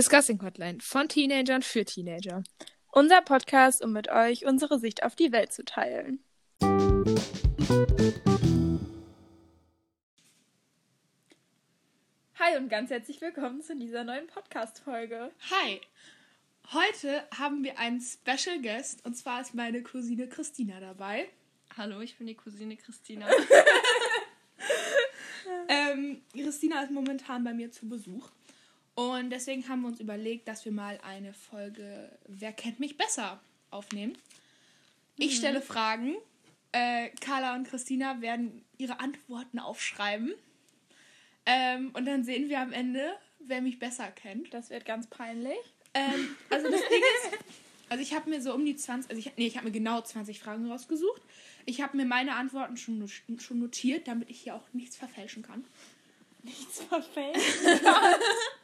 [0.00, 2.42] Discussing Hotline von Teenagern für Teenager.
[2.90, 6.24] Unser Podcast, um mit euch unsere Sicht auf die Welt zu teilen.
[12.38, 15.32] Hi und ganz herzlich willkommen zu dieser neuen Podcast-Folge.
[15.50, 15.82] Hi!
[16.72, 21.28] Heute haben wir einen Special Guest und zwar ist meine Cousine Christina dabei.
[21.76, 23.28] Hallo, ich bin die Cousine Christina.
[25.68, 28.28] Ähm, Christina ist momentan bei mir zu Besuch
[29.00, 33.40] und deswegen haben wir uns überlegt, dass wir mal eine Folge Wer kennt mich besser
[33.70, 34.18] aufnehmen.
[35.16, 36.16] Ich stelle Fragen.
[36.72, 40.34] Äh, Carla und Christina werden ihre Antworten aufschreiben.
[41.46, 44.52] Ähm, und dann sehen wir am Ende, wer mich besser kennt.
[44.52, 45.56] Das wird ganz peinlich.
[45.94, 47.38] Ähm, also das Ding ist,
[47.88, 50.02] also ich habe mir so um die 20, also ich, nee, ich habe mir genau
[50.02, 51.22] 20 Fragen rausgesucht.
[51.64, 55.64] Ich habe mir meine Antworten schon, schon notiert, damit ich hier auch nichts verfälschen kann.
[56.42, 57.38] Nichts verfällt.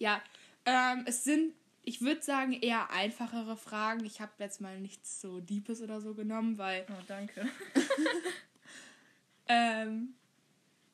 [0.00, 0.20] Ja,
[0.64, 4.04] ähm, es sind, ich würde sagen, eher einfachere Fragen.
[4.04, 7.46] Ich habe jetzt mal nichts so Deepes oder so genommen, weil, Oh, danke.
[9.48, 10.14] ähm,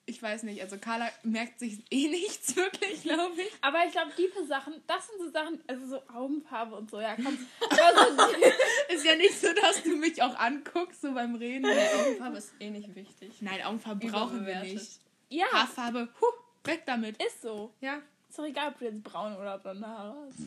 [0.08, 3.50] ich weiß nicht, also Carla merkt sich eh nichts wirklich, glaube ich.
[3.60, 7.14] Aber ich glaube, diepe Sachen, das sind so Sachen, also so Augenfarbe und so, ja,
[7.16, 7.36] komm.
[7.70, 11.62] Aber so, Ist ja nicht so, dass du mich auch anguckst, so beim Reden.
[11.62, 13.40] Nee, Augenfarbe ist eh nicht wichtig.
[13.40, 15.00] Nein, Augenfarbe brauchen wir nicht.
[15.28, 16.26] ja, Haarfarbe, huh,
[16.64, 17.20] weg damit.
[17.22, 17.72] ist so.
[17.80, 18.00] Ja,
[18.36, 20.40] Ist doch egal, ob du jetzt braun oder blonde Haare hast.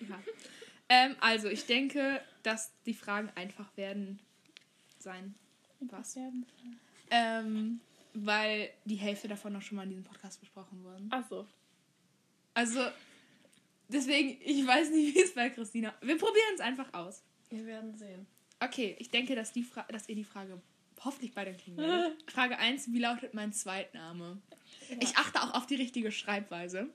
[0.00, 0.18] Ja.
[0.88, 4.18] Ähm, also, ich denke, dass die Fragen einfach werden
[4.98, 5.36] sein.
[5.78, 6.18] Was?
[7.08, 7.80] Ähm,
[8.14, 11.06] weil die Hälfte davon noch schon mal in diesem Podcast besprochen wurden.
[11.12, 11.46] Achso.
[12.52, 12.84] Also,
[13.86, 15.94] deswegen, ich weiß nicht, wie es bei Christina.
[16.00, 17.22] Wir probieren es einfach aus.
[17.48, 18.26] Wir werden sehen.
[18.58, 20.60] Okay, ich denke, dass, die Fra dass ihr die Frage
[21.04, 22.20] hoffentlich beide kriegen werdet.
[22.28, 24.42] Frage 1, wie lautet mein Zweitname?
[24.98, 26.90] Ich achte auch auf die richtige Schreibweise.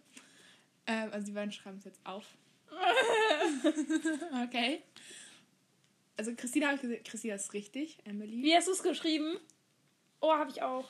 [0.87, 2.25] Ähm, also die beiden schreiben es jetzt auf.
[4.43, 4.81] okay.
[6.17, 7.97] Also Christina habe ich gesehen, Christina ist richtig.
[8.05, 8.41] Emily.
[8.43, 9.37] Wie hast du es geschrieben?
[10.21, 10.87] Oh, habe ich auch.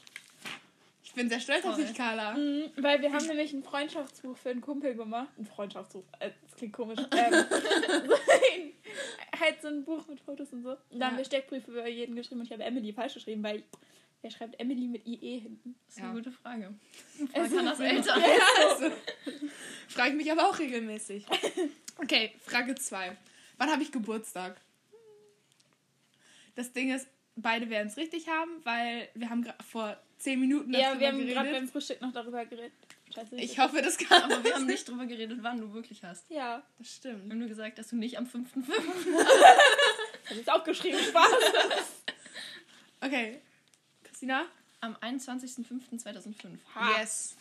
[1.04, 1.86] Ich bin sehr stolz auf Toll.
[1.86, 2.34] dich, Carla.
[2.34, 5.30] Mhm, weil wir haben nämlich ein Freundschaftsbuch für einen Kumpel gemacht.
[5.38, 7.00] Ein Freundschaftsbuch, äh, das klingt komisch.
[7.12, 7.46] Ähm,
[9.40, 10.72] halt so ein Buch mit Fotos und so.
[10.72, 11.06] Und da Ja.
[11.08, 13.64] haben wir Steckbriefe für jeden geschrieben und ich habe Emily falsch geschrieben, weil
[14.26, 15.76] wer schreibt Emily mit IE hinten?
[15.86, 16.14] Das ist eine Ja.
[16.16, 16.74] gute Frage.
[17.32, 18.24] Kann ist- das Eltern.
[18.60, 18.92] Also,
[19.88, 21.26] frage ich mich aber auch regelmäßig.
[21.98, 23.16] Okay, Frage 2.
[23.60, 24.60] Wann habe ich Geburtstag?
[26.56, 30.80] Das Ding ist, beide werden es richtig haben, weil wir haben vor 10 Minuten Ja,
[30.96, 31.54] darüber wir haben gerade geredet.
[31.62, 32.74] beim Frühstück noch darüber geredet.
[33.14, 33.36] Scheiße.
[33.36, 34.24] Ich hoffe, das kann.
[34.24, 36.26] Aber wir haben nicht drüber geredet, wann du wirklich hast.
[36.32, 37.30] Ja, Das Wir stimmt.
[37.32, 38.46] haben nur gesagt, dass du nicht am 5.5.
[40.30, 40.98] hab ich auch geschrieben.
[40.98, 41.32] Spaß.
[43.02, 43.40] Okay.
[44.26, 44.48] Christina?
[44.82, 46.58] am 21.05.2005.
[46.98, 47.36] Yes.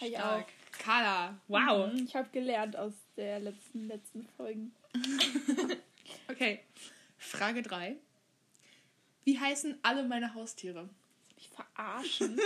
[0.00, 0.46] Hab ich Stark.
[0.72, 1.38] Carla.
[1.48, 1.92] Wow.
[1.92, 4.74] Mhm, Ich habe gelernt aus der letzten, letzten Folgen.
[6.30, 6.62] Okay.
[7.18, 7.96] Frage 3.
[9.24, 10.88] Wie heißen alle meine Haustiere?
[11.36, 12.40] Mich verarschen.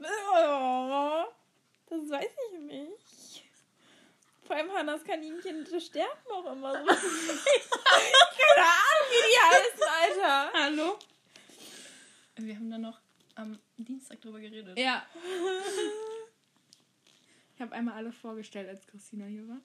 [0.00, 1.24] oh,
[1.90, 3.44] das weiß ich nicht.
[4.44, 6.84] Vor allem Hannas Kaninchen, die sterben auch immer so.
[6.86, 6.98] Keine
[8.66, 10.52] Ahnung, wie die heißen, Alter.
[10.54, 10.98] Hallo?
[12.36, 13.00] Wir haben dann noch
[13.34, 14.78] am Dienstag drüber geredet.
[14.78, 15.06] Ja.
[17.54, 19.60] Ich habe einmal alle vorgestellt, als Christina hier war.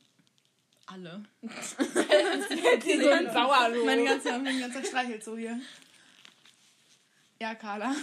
[0.87, 1.23] Alle.
[1.41, 3.85] Die so ein Sauerloh.
[3.85, 5.59] Mein ganzer, mein ganzer streichelt so hier.
[7.41, 7.95] Ja, Carla.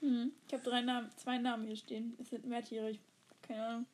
[0.00, 0.32] Hm.
[0.46, 2.16] Ich habe drei Namen, zwei Namen hier stehen.
[2.20, 2.90] Es sind mehr Tiere.
[2.90, 3.00] Ich,
[3.42, 3.86] keine Ahnung.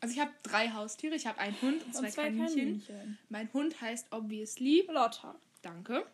[0.00, 1.16] Also ich habe drei Haustiere.
[1.16, 2.86] Ich habe einen Hund und zwei, Und zwei Kaninchen.
[2.86, 3.18] Kaninchen.
[3.30, 4.86] Mein Hund heißt obviously.
[4.88, 5.34] Lotta.
[5.62, 6.06] Danke.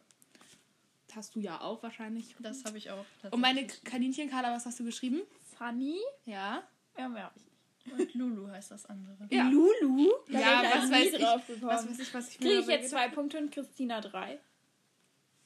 [1.14, 2.34] Das hast du ja auch wahrscheinlich.
[2.40, 3.04] Das habe ich auch.
[3.30, 3.84] Und meine tatsächlich.
[3.84, 5.22] Kaninchen, Carla, was hast du geschrieben?
[5.56, 6.00] Sunny.
[6.24, 6.64] Ja.
[6.98, 8.00] Ja, mehr hab ich nicht.
[8.00, 9.16] Und Lulu heißt das andere.
[9.30, 9.44] Ja.
[9.48, 10.10] Lulu?
[10.28, 11.62] Da Ja, was weiß ich.
[11.62, 14.26] Was weiß ich, was ich mir Kriege ich jetzt zwei Punkte und Christina drei.
[14.30, 14.40] habe?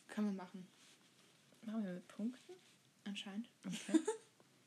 [0.09, 0.67] Können wir machen.
[1.67, 2.53] Machen wir mit Punkten?
[3.05, 3.49] Anscheinend.
[3.67, 3.99] Okay.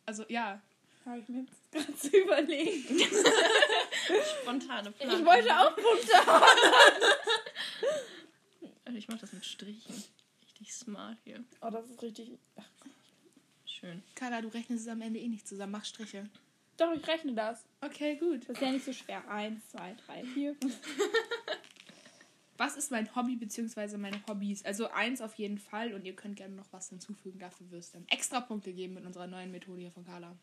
[0.05, 0.61] Also ja.
[1.05, 2.99] Habe ich mir jetzt gerade zu überlegen.
[4.41, 5.19] Spontane Planung.
[5.19, 6.45] Ich wollte auch Punkte haben.
[8.83, 10.03] Also ich mache das mit Strichen.
[10.61, 11.43] Richtig smart hier.
[11.61, 12.37] Oh, das ist richtig.
[12.55, 12.69] Ach,
[13.65, 14.03] Schön.
[14.13, 15.71] Carla, du rechnest es am Ende eh nicht zusammen.
[15.71, 16.29] Mach Striche.
[16.77, 17.65] doch, ich rechne das.
[17.81, 18.41] Okay, gut.
[18.47, 19.27] Das ist ja nicht so schwer.
[19.27, 20.55] Eins, zwei, drei, vier.
[22.57, 23.97] Was ist mein Hobby bzw.
[23.97, 24.63] meine Hobbys?
[24.63, 27.39] Also eins auf jeden Fall und ihr könnt gerne noch was hinzufügen.
[27.39, 30.37] Dafür wirst du dann extra Punkte geben mit unserer neuen Methode hier von Carla.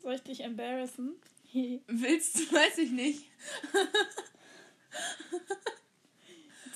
[0.00, 1.14] Soll ich dich embarrassen?
[1.86, 2.52] Willst du?
[2.52, 3.30] Weiß ich nicht.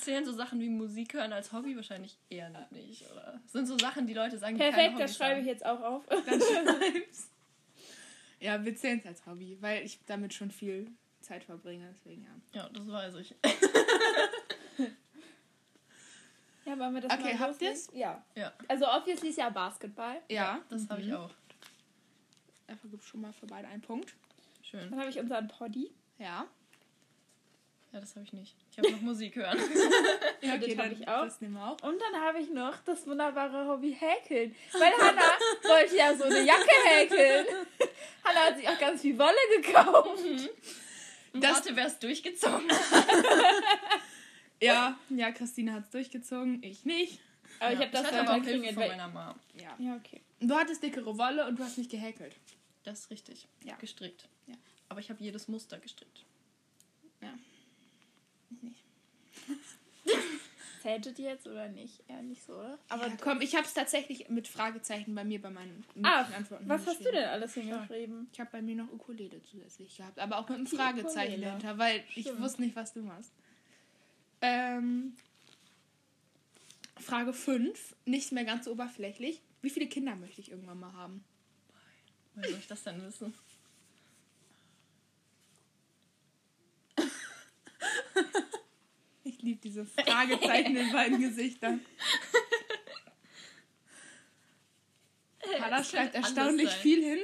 [0.03, 3.39] Zählen so Sachen wie Musik hören als Hobby wahrscheinlich eher nicht, oder?
[3.43, 5.81] Das sind so Sachen, die Leute sagen, die Perfekt, keine das schreibe ich jetzt auch
[5.81, 6.05] auf.
[6.07, 7.29] Dann schreib's.
[8.39, 10.91] Ja, wir zählen es als Hobby, weil ich damit schon viel
[11.21, 11.93] Zeit verbringe.
[11.97, 12.23] Deswegen
[12.53, 12.61] ja.
[12.63, 13.35] Ja, das weiß ich.
[16.65, 17.89] Ja, wollen wir das Okay, mal habt ihr's?
[17.93, 18.23] Ja.
[18.35, 20.21] Ja, Also obviously ist ja Basketball.
[20.29, 21.15] Ja, das habe ich Mhm.
[21.15, 21.31] auch.
[22.67, 24.13] Dafür gibt schon mal für beide einen Punkt.
[24.61, 24.89] Schön.
[24.89, 25.91] Dann habe ich unseren Poddy.
[26.19, 26.47] Ja.
[27.93, 28.55] Ja, das habe ich nicht.
[28.71, 29.57] Ich habe noch Musik hören.
[30.41, 31.23] Ja, das hab dann- ich auch.
[31.25, 31.81] Das nehmen wir auch.
[31.87, 34.55] Und dann habe ich noch das wunderbare Hobby Häkeln.
[34.73, 35.31] Weil Hannah
[35.63, 37.45] wollte ja so eine Jacke häkeln.
[38.23, 40.23] Hannah hat sich auch ganz viel Wolle gekauft.
[41.33, 42.67] Und Das- warte, wer es durchgezogen
[44.59, 47.19] Ja, ja, Christine hat es durchgezogen, ich nicht.
[47.59, 49.35] Aber ich Ja, habe das hatte dann aber auch Hilfe von meiner Mom.
[49.55, 49.75] Ja.
[49.77, 50.21] Ja, okay.
[50.39, 52.33] Du hattest dickere Wolle und du hast nicht gehäkelt.
[52.83, 53.47] Das ist richtig.
[53.63, 53.75] Ja.
[53.75, 54.27] Gestrickt.
[54.47, 54.55] Ja.
[54.89, 56.25] Aber ich habe jedes Muster gestrickt.
[57.21, 57.27] Ich
[58.61, 58.83] nicht.
[60.81, 62.03] Zähltet ihr jetzt oder nicht?
[62.09, 62.77] Ja, nicht so, oder?
[62.89, 66.67] Aber komm, ich habe es tatsächlich mit Fragezeichen bei mir bei meinen Ach, möglichen Antworten
[66.69, 68.27] was hast du denn alles hingeschrieben?
[68.33, 71.45] Ich habe bei mir noch Ukulele zusätzlich gehabt, aber auch mit einem Fragezeichen Ukulele.
[71.45, 72.41] dahinter, weil ich Stimmt.
[72.41, 73.31] wusste nicht, was du machst.
[74.41, 75.15] Ähm,
[76.99, 79.41] Frage 5, nicht mehr ganz so oberflächlich.
[79.61, 81.23] Wie viele Kinder möchte ich irgendwann mal haben?
[82.35, 83.33] Woher soll ich das denn wissen?
[89.43, 91.81] Liebe diese Fragezeichen in beiden Gesichtern.
[95.57, 97.19] Carla Es schreibt erstaunlich viel hin.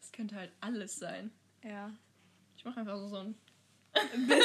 [0.00, 1.30] Es könnte halt alles sein.
[1.62, 1.92] Ja.
[2.56, 3.34] Ich mache einfach so, so ein.
[4.26, 4.44] Bis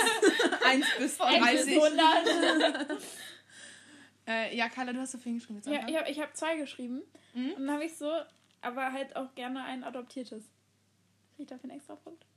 [0.64, 1.84] 1 bis 30.
[1.84, 3.04] 100.
[4.28, 5.56] Äh, ja, Carla, du hast so viel geschrieben.
[5.56, 7.02] Jetzt Ja, ich habe ich hab zwei geschrieben.
[7.34, 7.54] Mhm.
[7.54, 8.12] Und dann habe ich so,
[8.62, 10.44] aber halt auch gerne ein adoptiertes.
[11.36, 12.28] Krieg ich dafür einen extra Punkt?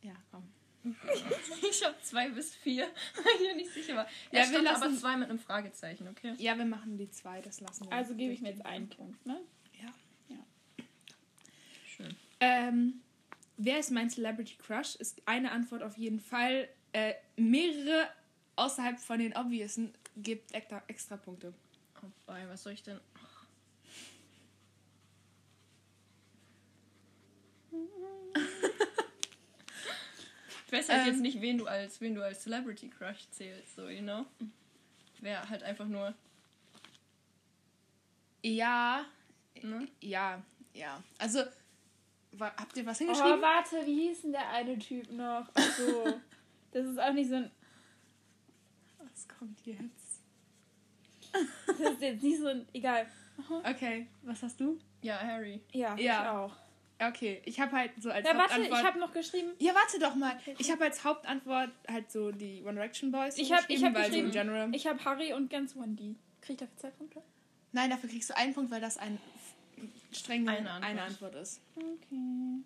[0.00, 0.50] ja, komm.
[1.70, 2.86] Ich habe zwei bis vier.
[3.16, 3.94] ich bin nicht sicher.
[3.98, 6.34] Aber Ja, ja, wir lassen aber zwei mit einem Fragezeichen, okay?
[6.38, 7.92] Ja, wir machen die zwei, das lassen wir.
[7.92, 9.40] Also gebe ich mir jetzt einen Punkt, ne?
[9.80, 9.92] Ja.
[11.96, 12.14] Schön.
[12.40, 13.00] Ähm,
[13.56, 14.96] wer ist mein Celebrity Crush?
[14.96, 16.68] Ist eine Antwort auf jeden Fall.
[16.92, 18.08] Äh, mehrere
[18.56, 21.54] außerhalb von den obviously gibt extra, extra Punkte.
[22.26, 23.00] Wobei, was soll ich denn?
[30.74, 31.06] Weiß halt Ähm.
[31.12, 34.26] jetzt nicht, wen du als wen du als Celebrity Crush zählst, so, you know?
[35.20, 36.14] Wer halt einfach nur,
[38.42, 39.06] Ja,
[39.62, 39.88] ne?
[40.00, 40.42] ja,
[40.74, 41.02] ja.
[41.18, 41.40] Also,
[42.32, 43.40] wa habt ihr was Oh, hingeschrieben?
[43.42, 45.48] warte, wie hieß denn der eine Typ noch?
[45.54, 46.20] Ach so.
[46.72, 47.50] das ist auch nicht so ein.
[48.98, 50.20] was kommt jetzt?
[51.66, 52.66] Das ist jetzt nicht so ein.
[52.72, 53.06] Egal.
[53.64, 54.78] Okay, was hast du?
[55.02, 55.60] Ja, Harry.
[55.72, 56.22] Ja, Ja.
[56.22, 56.56] ich auch.
[57.00, 58.80] Okay, ich habe halt so als Ja, warte, Hauptantwort.
[58.80, 59.50] ich habe noch geschrieben.
[59.58, 60.38] ja, warte doch mal.
[60.58, 63.36] Ich habe als Hauptantwort halt so die One Direction Boys.
[63.36, 64.74] Ich hab- ich hab weil so geschrieben- in general.
[64.74, 66.14] Ich habe Harry und ganz Wendy.
[66.40, 67.22] Krieg ich dafür zwei Punkte?
[67.72, 69.18] Nein, dafür kriegst du einen Punkt, weil das ein
[70.12, 71.34] streng Eine eine Antwort.
[71.34, 71.60] Antwort, ist.
[71.76, 72.62] Okay.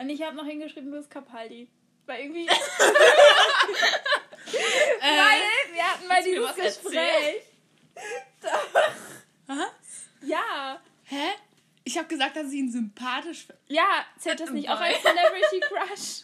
[0.00, 1.68] Und ich habe noch hingeschrieben, Louis Capaldi.
[2.06, 2.46] Weil irgendwie.
[4.46, 7.42] Äh, Weil wir hatten mal du dieses Gespräch.
[9.48, 9.66] Aha.
[10.22, 10.80] Ja.
[11.04, 11.28] Hä?
[11.84, 13.60] Ich habe gesagt, dass ich ihn sympathisch finde.
[13.68, 16.22] Ja, zählt das nicht auch als Celebrity Crush?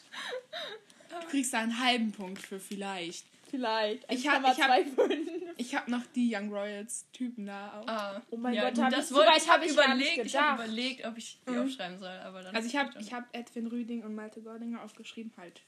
[1.21, 3.27] Du kriegst da einen halben Punkt für vielleicht.
[3.51, 4.11] Vielleicht.
[4.13, 5.43] Ich hab- ich hab- 1,25.
[5.57, 7.87] Ich habe noch die Young Royals Typen da auch.
[7.89, 10.37] Ah, Oh mein ja, Gott, hab das ich- wollte ich hab habe ich überlegt, ich
[10.37, 11.63] habe überlegt, ob ich die Mhm.
[11.63, 15.33] aufschreiben soll, aber dann Also ich habe ich hab Edwin Rüding und Malte Gordinger aufgeschrieben
[15.37, 15.61] halt.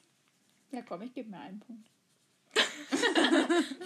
[0.71, 1.89] Ja, komm, ich gebe mir einen Punkt.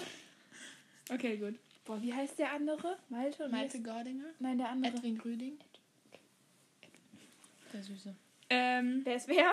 [1.08, 1.54] Okay, gut.
[1.84, 2.98] Boah, wie heißt der andere?
[3.08, 4.92] Malte und Malte Gordinger, Nein, der andere.
[4.96, 5.58] Edwin Rüding.
[7.76, 8.14] Der Süße.
[8.48, 9.52] Ähm, Wer ist wer?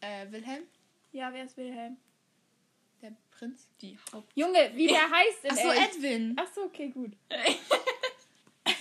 [0.00, 0.64] äh, Wilhelm,
[1.12, 1.96] Ja, wer ist Wilhelm?
[3.00, 3.68] der Prinz.
[3.80, 4.32] Die Haupt.
[4.34, 5.96] Junge, wie der heißt in Ach so, echt.
[5.96, 6.36] Edwin.
[6.38, 7.12] Ach so, okay, gut.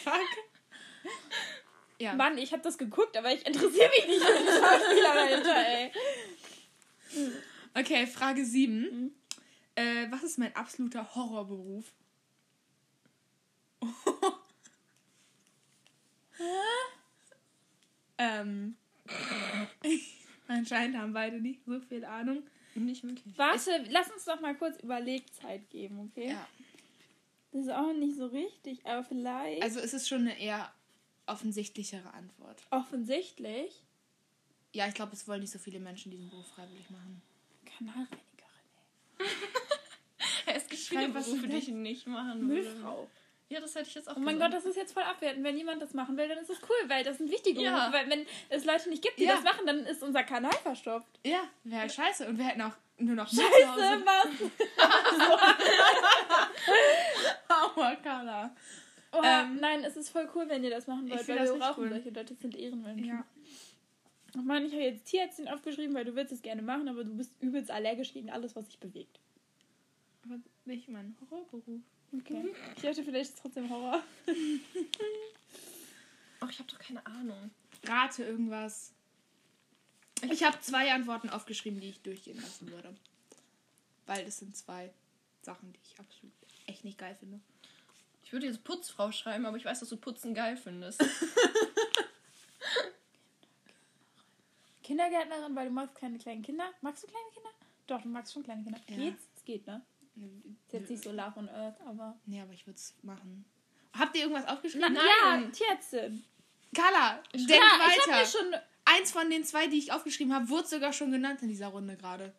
[0.03, 0.21] Fuck.
[1.99, 2.13] Ja.
[2.15, 5.91] Mann, ich habe das geguckt, aber ich interessiere mich nicht für die Schauspieler dahinter, ey.
[7.75, 8.81] Okay, Frage 7.
[8.81, 9.11] Mhm.
[9.75, 11.85] Äh, was ist mein absoluter Horrorberuf?
[18.23, 18.75] Ähm.
[20.47, 22.43] Anscheinend haben beide nicht so viel Ahnung.
[22.75, 23.37] Nicht wirklich.
[23.37, 26.29] Warte, lass uns doch mal kurz Überlegzeit geben, okay?
[26.29, 26.47] Ja.
[27.51, 29.61] Das ist auch nicht so richtig, aber vielleicht.
[29.61, 30.73] Also es ist schon eine eher
[31.27, 32.61] offensichtlichere Antwort.
[32.71, 33.83] offensichtlich.
[34.73, 37.21] Ja, ich glaube, es wollen nicht so viele Menschen diesen Beruf freiwillig machen.
[37.65, 38.17] Kanalreinigerin,
[40.47, 41.63] Es gibt viele was Berufe, die weg.
[41.63, 42.47] ich nicht machen ey.
[42.47, 42.69] würde.
[42.73, 43.09] Müllfrau.
[43.49, 44.53] Ja, das hätte ich jetzt auch Oh mein gesagt.
[44.53, 45.43] Gott, das ist jetzt voll abwertend.
[45.43, 47.71] Wenn jemand das machen will, dann ist es cool, weil das sind wichtige Ja.
[47.89, 47.93] Berufe.
[47.93, 49.35] Weil wenn es Leute nicht gibt, die Ja.
[49.35, 51.19] das machen, dann ist unser Kanal verstopft.
[51.25, 52.27] Ja, wäre halt scheiße.
[52.27, 53.41] Und wir hätten auch nur noch Scheiße,
[54.05, 54.27] was?
[57.49, 58.55] Aua, Carla.
[59.11, 61.59] Oha, Ähm, nein, es ist voll cool, wenn ihr das machen Ich wollt, weil wir
[61.59, 61.89] brauchen cool.
[61.89, 63.05] solche Leute, das sind Ehrenmenschen.
[63.05, 63.25] Ja.
[64.35, 67.15] Oh Mann, ich habe jetzt Tierärztin aufgeschrieben, weil du willst es gerne machen, aber du
[67.15, 69.19] bist übelst allergisch gegen alles, was sich bewegt.
[70.25, 71.81] Aber nicht mein Horrorberuf.
[72.19, 72.53] Okay.
[72.75, 74.03] Ich dachte, vielleicht ist es trotzdem Horror.
[76.39, 77.51] Ach, ich habe doch keine Ahnung.
[77.85, 78.93] Rate irgendwas.
[80.29, 82.95] Ich habe zwei Antworten aufgeschrieben, die ich durchgehen lassen würde.
[84.05, 84.93] Weil das sind zwei
[85.41, 86.33] Sachen, die ich absolut
[86.67, 87.39] echt nicht geil finde.
[88.23, 91.03] Ich würde jetzt Putzfrau schreiben, aber ich weiß, dass du Putzen geil findest.
[94.83, 96.71] Kindergärtnerin, weil du magst keine kleinen Kinder.
[96.81, 97.49] Magst du kleine Kinder?
[97.87, 98.79] Doch, du magst schon kleine Kinder.
[98.87, 98.95] Ja.
[98.95, 99.23] Geht's?
[99.35, 99.81] Es geht, ne?
[100.15, 102.17] Ist jetzt nicht so Love on Earth, aber.
[102.25, 103.45] Nee, aber ich würde es machen.
[103.97, 104.93] Habt ihr irgendwas aufgeschrieben?
[104.93, 105.43] Nein.
[105.43, 106.23] Ja, Tierärztin.
[106.75, 108.19] Carla, denk ja, ich habe weiter.
[108.19, 108.55] mir schon.
[108.85, 111.95] Eins von den zwei, die ich aufgeschrieben habe, wurde sogar schon genannt in dieser Runde
[111.95, 112.33] gerade.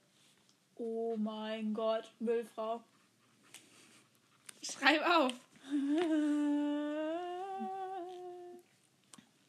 [0.77, 2.83] Oh mein Gott, Müllfrau.
[4.63, 5.33] Schreib auf.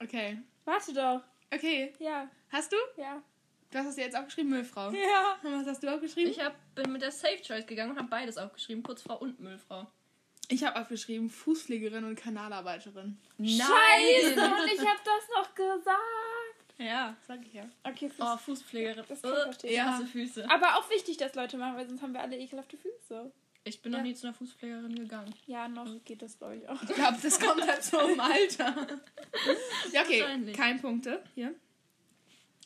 [0.01, 0.38] Okay.
[0.65, 1.22] Warte doch.
[1.53, 1.94] Okay.
[2.00, 2.77] Ja, Hast du?
[2.98, 3.22] ja.
[3.75, 4.89] Du hast es jetzt aufgeschrieben, Müllfrau.
[4.91, 5.38] Ja.
[5.44, 6.32] Und was hast du aufgeschrieben?
[6.32, 9.86] Ich hab, bin mit der Safe Choice gegangen und habe beides aufgeschrieben: Putzfrau und Müllfrau.
[10.48, 13.17] Ich habe aufgeschrieben Fußpflegerin und Kanalarbeiterin.
[13.38, 16.00] Scheiße, und ich hab das noch gesagt.
[16.77, 17.65] Ja, sag ich ja.
[17.84, 18.25] Okay, Fuß.
[18.25, 19.03] Oh, Fußpflegerin.
[19.10, 19.70] Das kann ich verstehen.
[19.72, 19.86] Ich Ja.
[19.88, 20.50] hasse Füße.
[20.50, 23.29] Aber auch wichtig, dass Leute machen, weil sonst haben wir alle ekelhafte Füße.
[23.65, 24.03] Ich bin noch Ja.
[24.03, 25.34] nie zu einer Fußpflegerin gegangen.
[25.48, 26.82] Ja, noch geht das, glaube ich, auch.
[26.82, 28.74] Ich glaube, das kommt halt so im Alter.
[29.91, 30.53] ja, okay.
[30.53, 31.22] Kein Punkte.
[31.34, 31.53] Hier.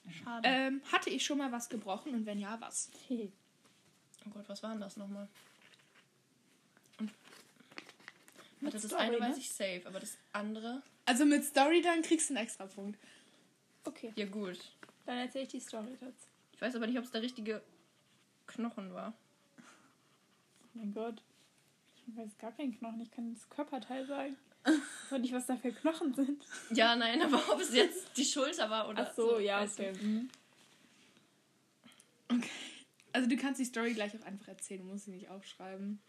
[0.08, 0.48] Schade.
[0.48, 2.90] Ähm, hatte ich schon mal was gebrochen und wenn ja, was?
[4.26, 5.30] Oh Gott, was war denn das nochmal?
[7.00, 7.14] Mit
[8.62, 9.22] Warte, das Story, eine ne?
[9.30, 10.82] weiß ich safe, aber das andere.
[11.06, 13.00] Also mit Story dann kriegst du einen extra Punkt.
[13.86, 14.60] Okay, Ja, gut.
[15.06, 16.28] dann erzähle ich die Story dazu.
[16.54, 17.62] Ich weiß aber nicht, ob es der richtige
[18.48, 19.14] Knochen war.
[19.58, 21.24] Oh mein Gott.
[22.06, 23.00] Ich weiß gar keinen Knochen.
[23.02, 24.36] Ich kann das Körperteil sagen.
[25.12, 26.44] Und nicht, was da für Knochen sind.
[26.72, 29.90] Ja, nein, aber ob es jetzt die Schulter war oder Ach so, ja, weißt du.
[29.90, 30.04] okay.
[30.04, 30.30] Mhm.
[32.32, 32.50] Okay.
[33.12, 36.00] Also du kannst die Story gleich auch einfach erzählen, du musst sie nicht aufschreiben.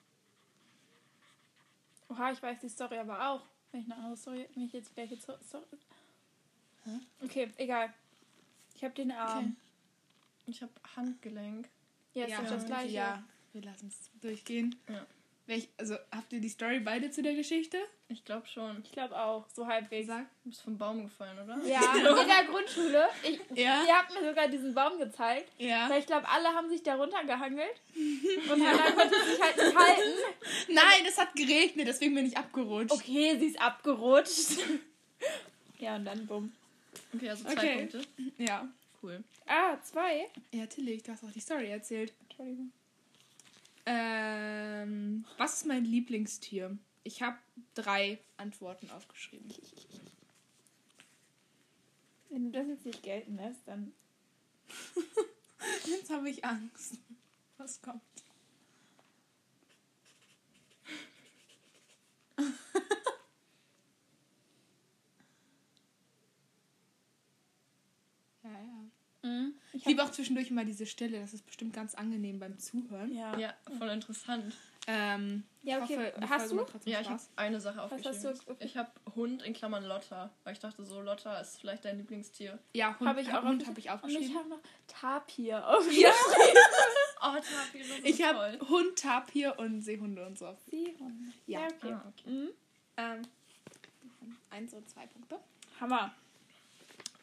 [2.08, 3.42] Oha, ich weiß die Story aber auch.
[3.72, 5.64] Wenn ich eine andere Story, wenn ich jetzt gleiche Zo- Story.
[6.84, 6.90] Hä?
[7.22, 7.92] Okay, egal.
[8.74, 9.56] Ich habe den Arm.
[10.46, 11.68] Ich habe Handgelenk.
[12.14, 12.92] Ja, ist doch das gleiche.
[12.94, 14.74] Ja, wir lassen es durchgehen.
[14.88, 15.06] Ja.
[15.50, 17.76] Welch, also habt ihr die Story beide zu der Geschichte?
[18.06, 18.84] Ich glaube schon.
[18.84, 20.06] Ich glaube auch, so halbwegs.
[20.06, 20.26] Sag.
[20.44, 21.58] Du bist vom Baum gefallen, oder?
[21.66, 23.08] Ja, in der Grundschule.
[23.24, 23.82] Ich, Ja.
[23.84, 25.50] Ihr habt mir sogar diesen Baum gezeigt.
[25.58, 25.90] Ja.
[25.90, 27.80] Weil ich glaube, alle haben sich da runtergehangelt.
[27.96, 30.18] Und Hannah konnte sich halt nicht halten.
[30.68, 32.92] Nein, es hat geregnet, deswegen bin ich abgerutscht.
[32.92, 34.56] Okay, sie ist abgerutscht.
[35.80, 36.52] ja, und dann bumm.
[37.12, 37.76] Okay, also zwei Okay.
[37.78, 38.02] Punkte.
[38.38, 38.68] Ja.
[39.02, 39.24] Cool.
[39.46, 40.28] Ah, zwei.
[40.52, 42.12] Ja, Tilly, du hast auch die Story erzählt.
[42.28, 42.70] Entschuldigung.
[43.92, 46.78] Ähm, was ist mein Lieblingstier?
[47.02, 47.38] Ich habe
[47.74, 49.52] drei Antworten aufgeschrieben.
[52.28, 53.92] Wenn du das jetzt nicht gelten lässt, dann.
[55.86, 56.98] Jetzt habe ich Angst.
[57.58, 58.00] Was kommt?
[69.30, 69.50] ja.
[69.72, 71.20] Ich Ich liebe auch zwischendurch immer diese Stille.
[71.20, 73.14] Das ist bestimmt ganz angenehm beim Zuhören.
[73.14, 73.36] Ja.
[73.38, 74.54] Ja, voll interessant.
[74.86, 75.96] Ähm, Ja, okay.
[76.14, 76.90] hoffe, Hast Folge du?
[76.90, 78.38] Ja, ich habe eine Sache hast aufgeschrieben.
[78.46, 78.52] du?
[78.52, 78.64] Okay.
[78.64, 82.58] Ich habe Hund in Klammern Lotta, weil ich dachte so, Lotta ist vielleicht dein Lieblingstier.
[82.72, 83.90] Ja, Hund Habe ich auch Hund aufgeschrieben.
[83.92, 84.36] habe ich Und ich aufgeschrieben.
[84.38, 86.12] habe noch Tapir aufgeschrieben.
[87.22, 90.56] Oh, Tapi, das ist Ich habe Hund, Tapir und Seehunde und so.
[90.70, 91.32] Seehunde.
[91.46, 91.60] Ja.
[91.60, 91.92] Ja, okay.
[91.92, 92.30] Ah, okay.
[92.30, 92.48] Mhm.
[92.96, 93.22] Ähm,
[94.48, 95.38] eins und zwei Punkte.
[95.78, 96.14] Hammer.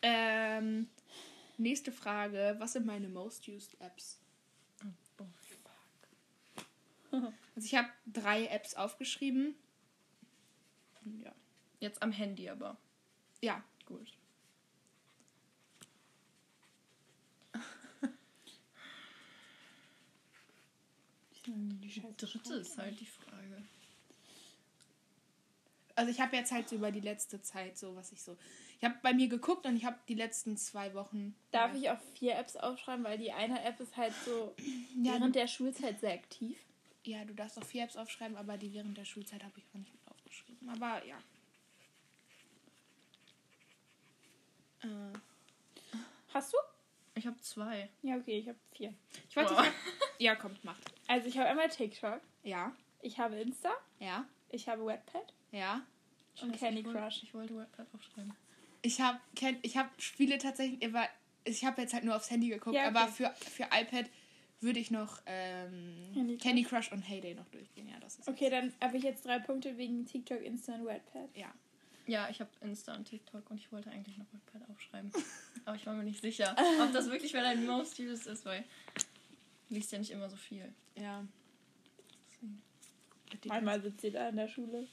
[0.04, 0.88] Ähm,
[1.58, 2.56] nächste Frage.
[2.60, 4.20] Was sind meine most used Apps?
[7.12, 9.56] Oh, Also ich habe drei Apps aufgeschrieben.
[11.24, 11.34] Ja.
[11.80, 12.78] Jetzt am Handy aber.
[13.42, 13.64] Ja.
[13.86, 14.14] Gut.
[21.46, 23.64] Die Dritte ist halt die Frage.
[25.96, 28.38] Also ich habe jetzt halt so über die letzte Zeit so, was ich so.
[28.80, 31.36] Ich habe bei mir geguckt und ich habe die letzten zwei Wochen.
[31.52, 34.54] Darf ich auch vier Apps aufschreiben, weil die eine App ist halt so
[35.02, 36.58] Ja, während der Schulzeit sehr aktiv.
[37.04, 39.80] Ja, du darfst auch vier Apps aufschreiben, aber die während der Schulzeit habe ich auch
[39.80, 40.70] nicht mit aufgeschrieben.
[40.70, 41.18] Aber ja.
[44.84, 45.14] Äh,
[46.34, 46.58] Hast du?
[47.16, 47.90] Ich habe zwei.
[48.04, 48.94] Ja, okay, ich habe vier.
[49.30, 49.54] ich wollte.
[49.54, 49.66] Boah.
[50.20, 50.82] Ja, kommt, macht.
[51.08, 53.70] Also ich habe einmal TikTok, Ja, ich habe Insta,
[54.00, 55.82] ja, ich habe Wattpad ja.
[56.42, 57.24] und Scheiße, Candy ich wollte- Crush.
[57.24, 58.34] Ich wollte Webpad aufschreiben.
[58.82, 59.20] Ich habe
[59.62, 60.86] ich hab Spiele tatsächlich.
[60.86, 61.08] aber
[61.46, 62.98] Ich habe jetzt halt nur aufs Handy geguckt, Ja, okay.
[62.98, 64.06] aber für, für iPad
[64.60, 67.88] würde ich noch ähm, Candy Crush und Heyday noch durchgehen.
[67.90, 71.30] Ja, das ist Okay, dann habe ich jetzt drei Punkte wegen TikTok, Insta und Wattpad.
[71.36, 71.54] ja.
[72.10, 75.12] Ja, ich habe Insta und TikTok und ich wollte eigentlich noch Wattpad aufschreiben.
[75.66, 78.64] Aber ich war mir nicht sicher, ob das wirklich wer dein Most Used ist, weil
[79.68, 80.74] du liest ja nicht immer so viel.
[80.96, 81.26] ja.
[83.46, 84.88] Manchmal sitzt sie da in der Schule.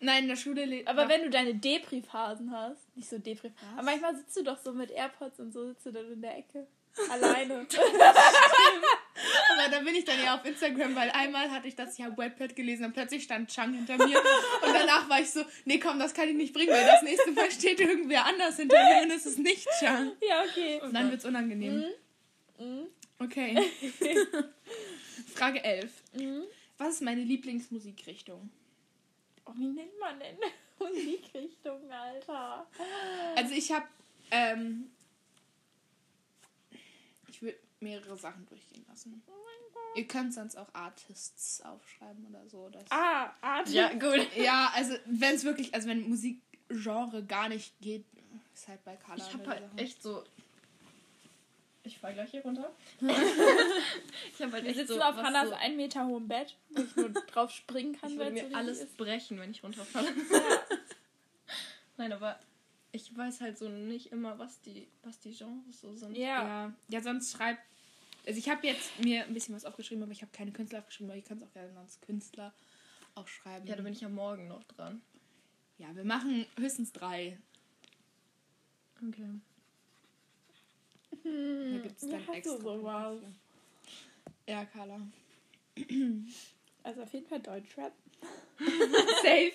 [0.00, 0.64] Nein, in der Schule.
[0.64, 1.08] le- Aber ja.
[1.08, 3.50] wenn du deine Depri-Phasen hast, nicht so Depri.
[3.54, 3.72] Was?
[3.78, 6.36] Aber manchmal sitzt du doch so mit AirPods und so sitzt du dann in der
[6.38, 6.66] Ecke.
[7.10, 7.66] Alleine.
[9.52, 12.16] Aber da bin ich dann ja auf Instagram, weil einmal hatte ich das, ich habe
[12.16, 14.18] Wattpad gelesen und plötzlich stand Chang hinter mir.
[14.18, 17.30] Und danach war ich so, nee, komm, das kann ich nicht bringen, weil das nächste
[17.32, 20.12] Mal steht irgendwer anders hinter mir und es ist nicht Chang.
[20.28, 20.80] ja, okay.
[20.82, 21.84] Und dann wird's unangenehm.
[22.58, 22.86] Mhm.
[23.18, 23.56] Okay.
[25.34, 25.92] Frage 11.
[26.14, 26.42] Mhm.
[26.78, 28.50] Was ist meine Lieblingsmusikrichtung?
[29.48, 30.36] Oh, wie nennt man denn
[30.78, 32.66] Musikrichtung, Alter?
[33.36, 33.86] Also ich habe,
[34.30, 34.90] ähm,
[37.28, 39.22] ich würde mehrere Sachen durchgehen lassen.
[39.26, 39.96] Oh mein Gott.
[39.96, 42.68] Ihr könnt sonst auch Artists aufschreiben oder so.
[42.68, 43.68] Das Ah, Art.
[43.70, 44.26] Ja, gut.
[44.36, 48.04] Ja, also wenn es wirklich, also wenn Musikgenre gar nicht geht,
[48.54, 49.24] ist halt bei Carla.
[49.26, 49.78] Ich habe halt Sache.
[49.82, 50.24] echt so.
[51.84, 52.70] Ich fall gleich hier runter.
[54.38, 55.02] ich habe halt Wir sitzen so.
[55.02, 58.30] auf Hannas so, ein Meter hohem Bett, wo ich nur drauf springen kann, ich würde
[58.30, 58.96] weil es so mir alles ist.
[58.96, 60.08] brechen, wenn ich runterfalle.
[61.96, 62.38] Nein, aber
[62.92, 66.16] ich weiß halt so nicht immer, was die, was die Genres so sind.
[66.16, 66.44] Ja.
[66.66, 67.60] Ja, ja sonst schreibt.
[68.26, 71.10] Also ich habe jetzt mir ein bisschen was aufgeschrieben, aber ich habe keine Künstler aufgeschrieben,
[71.10, 72.54] aber ihr könnt auch gerne sonst Künstler
[73.14, 73.66] aufschreiben.
[73.66, 75.02] Ja, da bin ich ja morgen noch dran.
[75.78, 77.38] Ja, wir machen höchstens drei.
[79.08, 79.40] Okay.
[81.24, 82.58] Da gibt es dann hast extra.
[82.58, 83.20] sowas?
[84.48, 84.98] Ja, Carla.
[86.82, 87.92] Also auf jeden Fall Deutschrap.
[89.22, 89.52] Safe.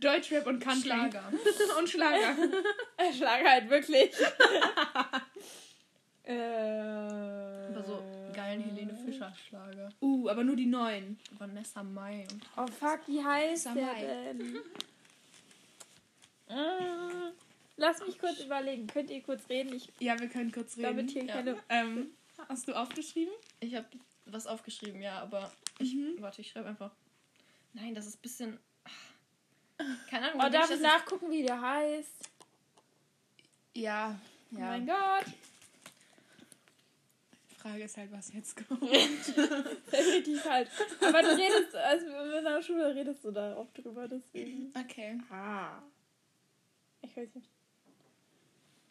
[0.00, 0.88] Deutschrap und Country.
[0.88, 1.22] Schlager.
[1.78, 2.36] und Schlager.
[2.96, 4.10] Äh, Schlager halt wirklich.
[6.24, 6.32] äh,
[7.68, 8.02] Aber so
[8.34, 9.90] geilen Helene Fischer Schlager.
[10.00, 11.18] Uh, aber nur die neuen.
[11.38, 12.42] Vanessa Mai und.
[12.56, 14.00] Oh fuck, wie heißt der Samai.
[14.00, 14.56] denn?
[16.48, 17.32] Mm,
[17.76, 18.86] Lass mich kurz überlegen.
[18.86, 19.72] Könnt ihr kurz reden?
[19.74, 20.82] Ich Ja, wir können kurz reden.
[20.88, 21.34] damit hier Ja.
[21.34, 21.56] keine.
[21.68, 22.10] Ähm,
[22.48, 23.32] hast du aufgeschrieben?
[23.62, 23.86] Ich habe
[24.26, 25.94] was aufgeschrieben, ja, aber ich.
[26.18, 26.90] Warte, ich schreibe einfach.
[27.74, 28.58] Nein, das ist ein bisschen.
[30.10, 30.42] Keine Ahnung.
[30.44, 32.28] Oh, darf ich nachgucken, wie der heißt?
[33.74, 34.18] Ja.
[34.52, 34.66] Oh Ja.
[34.66, 35.26] mein Gott.
[37.50, 38.82] Die Frage ist halt, was jetzt kommt.
[39.92, 40.68] Definitiv halt.
[41.00, 44.72] Aber du redest, also in der Schule redest du da auch drüber, deswegen.
[44.76, 45.20] Okay.
[45.30, 45.78] Ah.
[47.02, 47.48] Ich weiß nicht.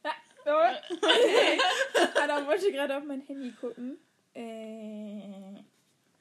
[0.05, 0.11] Ja,
[0.45, 2.17] oh.
[2.21, 3.97] Anna wollte gerade auf mein Handy gucken.
[4.33, 5.59] Äh.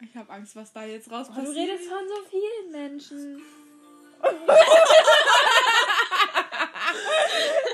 [0.02, 3.42] Ich habe Angst, was da jetzt raus Oh, du redest von so vielen Menschen.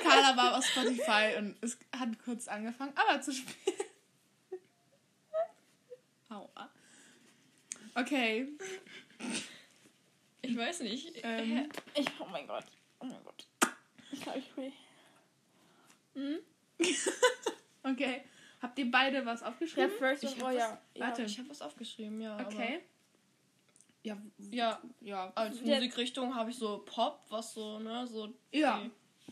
[0.02, 3.86] Carla war auf Spotify und es hat kurz angefangen, aber zu spät.
[6.28, 6.70] Aua.
[7.94, 8.48] Okay.
[10.42, 11.12] Ich weiß nicht.
[11.22, 12.64] Ähm, Ich, oh mein Gott.
[13.00, 13.46] Oh mein Gott.
[14.12, 14.72] Ich glaube, ich will.
[16.14, 16.38] Hm?
[17.84, 18.24] okay.
[18.62, 19.90] Habt ihr beide was Ja, aufgeschrieben?
[19.98, 20.80] First Ich of hab was- ja.
[20.98, 21.22] Warte.
[21.24, 22.38] Ich habe was aufgeschrieben, ja.
[22.46, 22.80] Okay.
[24.02, 24.14] Ja.
[24.14, 25.32] Aber, ja, Ja.
[25.34, 28.32] als Der- Musikrichtung habe ich so Pop, was so, ne, so.
[28.52, 28.82] Ja.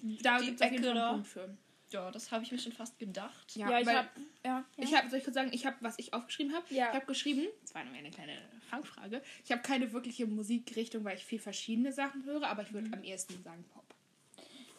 [0.02, 0.82] Die, Da gibt es einen.
[1.10, 1.56] Punkt für.
[1.90, 3.54] ja, das habe ich mir schon fast gedacht.
[3.56, 4.16] Ja, Ja, ich weil- hab.
[4.44, 4.58] Ja.
[4.58, 4.64] ja.
[4.84, 6.88] Ich habe, soll ich kurz sagen, ich habe, was ich aufgeschrieben habe, Ja.
[6.90, 8.36] ich habe geschrieben, das war nur eine kleine
[8.68, 12.90] Fangfrage, ich habe keine wirkliche Musikrichtung, weil ich viel verschiedene Sachen höre, aber ich würde
[12.92, 13.84] am ehesten sagen Pop.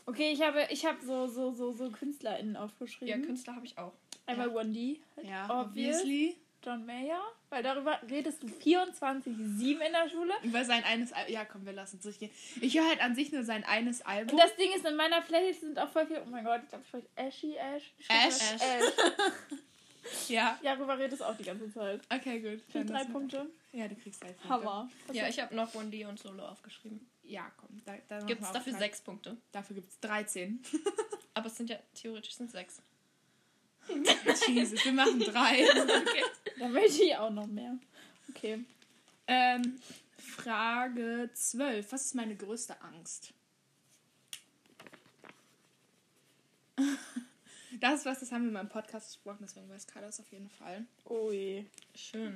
[0.08, 3.24] Okay, ich habe, ich habe so, so, so, so KünstlerInnen Ja, aufgeschrieben.
[3.24, 3.94] Künstler habe ich auch.
[4.26, 5.98] Einmal One D, Ja, Obvious.
[5.98, 6.38] obviously.
[6.64, 9.24] John Mayer, weil darüber redest du 24-7
[9.62, 10.34] in der Schule.
[10.42, 12.32] Über sein eines Al Ja, komm, wir lassen es durchgehen.
[12.60, 14.34] Ich höre halt an sich nur sein eines Album.
[14.36, 16.20] Und das Ding ist, in meiner Playlist sind auch voll viel.
[16.26, 17.94] Oh mein Gott, ich glaube, ich spreche Ashy Ash.
[18.10, 18.42] Ash.
[18.42, 18.62] Ash.
[18.62, 18.94] Ash.
[20.30, 20.58] ja.
[20.64, 22.02] Ja, darüber redest du auch die ganze Zeit.
[22.12, 22.62] Okay, gut.
[22.72, 23.48] Für Dann drei Punkte.
[23.72, 24.50] Ja, du kriegst drei Punkte.
[24.50, 24.90] Hammer.
[25.06, 27.08] Was Ja, ich habe noch One D und Solo aufgeschrieben.
[27.22, 27.80] Ja, komm.
[27.86, 29.38] Da, da Gibt es dafür sechs Punkte.
[29.52, 30.64] Dafür gibt es 13.
[31.36, 32.82] Aber es sind ja theoretisch sind sechs.
[34.48, 35.66] Jesus, wir machen drei.
[35.76, 36.24] Okay.
[36.60, 37.78] Da möchte ich auch noch mehr.
[38.30, 38.64] Okay.
[39.28, 39.80] ähm,
[40.18, 41.92] Frage 12.
[41.92, 43.34] Was ist meine größte Angst?
[47.82, 50.32] Das ist was, das haben wir in meinem Podcast besprochen, deswegen weiß Carla das auf
[50.32, 50.86] jeden Fall.
[51.10, 51.66] Ui.
[51.94, 52.34] Schön.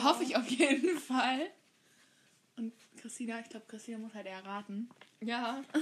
[0.00, 1.50] Hoffe ich auf jeden Fall.
[2.56, 4.88] Und Christina, ich glaube, Christina muss halt erraten.
[5.20, 5.62] Ja.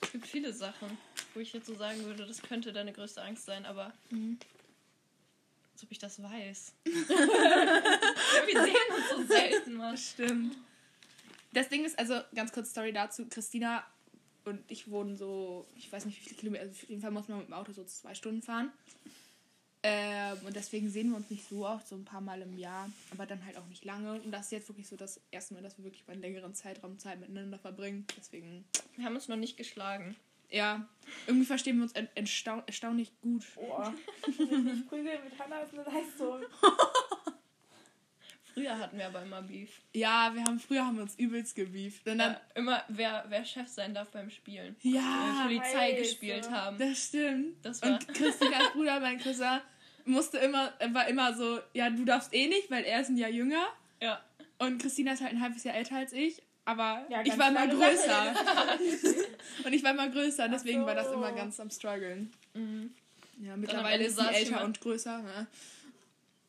[0.00, 0.96] es gibt viele Sachen,
[1.34, 4.38] wo ich jetzt so sagen würde, das könnte deine größte Angst sein, aber Mhm.
[5.72, 6.72] als ob ich das weiß.
[6.84, 9.96] Wir sehen uns so selten, Mann.
[9.96, 10.56] Stimmt.
[11.52, 13.84] Das Ding ist, also ganz kurz Story dazu, Christina
[14.44, 17.28] und ich wohnen so, ich weiß nicht wie viele Kilometer, also auf jeden Fall muss
[17.28, 18.70] man mit dem Auto so zwei Stunden fahren.
[19.90, 22.90] Ähm, und deswegen sehen wir uns nicht so oft, so ein paar Mal im Jahr,
[23.10, 24.12] aber dann halt auch nicht lange.
[24.20, 26.54] Und das ist jetzt wirklich so das erste Mal, dass wir wirklich mal einen längeren
[26.54, 28.06] Zeitraum Zeit miteinander verbringen.
[28.16, 28.64] Deswegen,
[28.96, 30.16] Wir haben uns noch nicht geschlagen.
[30.50, 30.86] ja,
[31.26, 33.44] irgendwie verstehen wir uns erstaun erstau erstaunlich gut.
[33.54, 33.94] Boah.
[34.26, 36.40] Nicht prügeln mit Hannah ist eine Leistung.
[38.54, 39.82] Früher hatten wir aber immer Beef.
[39.94, 42.08] Ja, wir haben früher haben wir uns übelst gebieft.
[42.08, 44.74] Und dann, Ja, immer, wer, wer Chef sein darf beim Spielen.
[44.82, 46.76] ja, Wenn wir Polizei gespielt haben.
[46.78, 47.64] das stimmt.
[47.64, 49.60] Das war- Und Christinas Bruder, mein Cousin,
[50.08, 53.30] musste immer, war immer so, ja, du darfst eh nicht, weil er ist ein Jahr
[53.30, 53.66] jünger.
[54.00, 54.22] Ja.
[54.58, 56.42] Und Christina ist halt ein halbes Jahr älter als ich.
[56.64, 58.34] Aber Ja, ich war immer kleine größer.
[59.64, 61.14] und ich war immer größer, deswegen Ach war das so.
[61.14, 62.32] immer ganz am struggeln.
[62.54, 62.92] Mhm.
[63.40, 65.22] Ja, mittlerweile ist sie älter und größer.
[65.22, 65.46] Ne?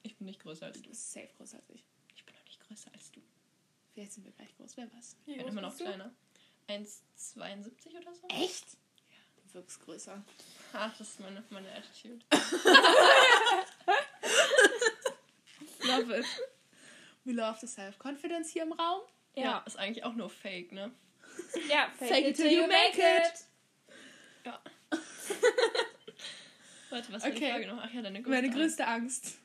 [0.03, 0.89] Ich bin nicht größer als Du du.
[0.89, 1.83] bist safe größer als ich.
[2.15, 3.21] Ich bin noch nicht größer als du.
[3.93, 5.15] Vielleicht sind wir gleich groß, wer weiß.
[5.27, 6.11] Ich bin immer noch kleiner.
[6.67, 8.27] 1,72 oder so?
[8.29, 8.65] Echt?
[9.53, 10.21] Wirkst größer.
[10.73, 12.19] Ach, das ist meine, meine Attitude.
[15.83, 16.25] Love it.
[17.25, 19.01] We love the self-confidence hier im Raum.
[19.35, 19.43] Ja.
[19.43, 19.63] Ja.
[19.65, 20.91] ist eigentlich auch nur fake, ne?
[21.69, 23.45] Ja, Fake it till you make it.
[24.45, 24.61] Ja.
[26.89, 27.51] Warte, was war die Okay.
[27.51, 27.81] Frage noch?
[27.83, 28.57] Ach ja, deine größte Meine Angst.
[28.57, 29.37] größte Angst.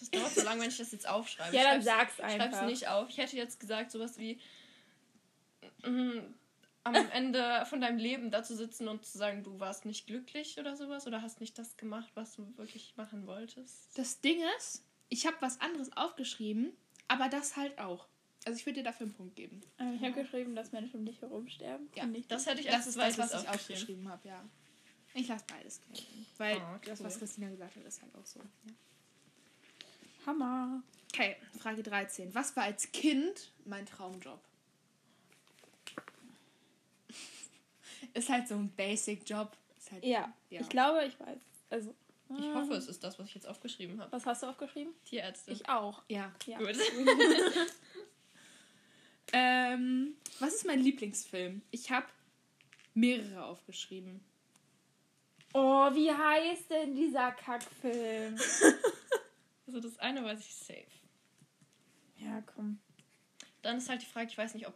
[0.00, 1.56] Das dauert so lange, wenn ich das jetzt aufschreibe.
[1.56, 2.66] Ja, dann Schreib's- sag's Schreib's einfach.
[2.66, 3.08] nicht auf.
[3.08, 4.38] Ich hätte jetzt gesagt, sowas wie
[5.82, 10.58] am Ende von deinem Leben da zu sitzen und zu sagen, du warst nicht glücklich
[10.58, 13.96] oder sowas oder hast nicht das gemacht, was du wirklich machen wolltest.
[13.98, 16.72] Das Ding ist, ich habe was anderes aufgeschrieben,
[17.08, 18.06] aber das halt auch.
[18.46, 19.62] Also ich würde dir dafür einen Punkt geben.
[19.96, 21.88] Ich habe geschrieben, dass Menschen um dich herum sterben.
[21.94, 24.08] Ja, Das hätte ich Das als ist das, was ich aufgeschrieben.
[24.08, 24.44] habe, ja.
[25.14, 26.26] Ich lasse beides gelten.
[26.36, 27.20] Weil Ah, das, was cool.
[27.20, 28.40] Christina gesagt hat, ist halt auch so.
[28.40, 28.74] Ja.
[30.26, 30.82] Hammer.
[31.12, 32.34] Okay, Frage 13.
[32.34, 34.40] Was war als Kind mein Traumjob?
[38.14, 39.56] Ist halt so ein Basic-Job.
[39.76, 40.60] Ist Halt, Ja, Ja.
[40.60, 41.38] ich glaube, ich weiß.
[41.70, 41.94] Also,
[42.38, 44.10] Ich äh, hoffe, es ist das, was ich jetzt aufgeschrieben habe.
[44.12, 44.92] Was hast du aufgeschrieben?
[45.04, 45.50] Tierärzte.
[45.52, 46.02] Ich auch.
[46.08, 46.32] Ja.
[46.46, 46.58] Ja.
[46.58, 46.76] Gut.
[49.32, 51.62] Ähm, was ist mein Lieblingsfilm?
[51.70, 52.06] Ich habe
[52.94, 54.20] mehrere aufgeschrieben.
[55.52, 58.38] Oh, wie heißt denn dieser Kackfilm?
[59.66, 60.84] Also das eine weiß ich safe.
[62.18, 62.78] ja, komm.
[63.62, 64.74] Dann ist halt die Frage, ich weiß nicht, ob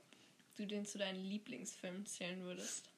[0.57, 2.89] du den zu deinen Lieblingsfilmen zählen würdest.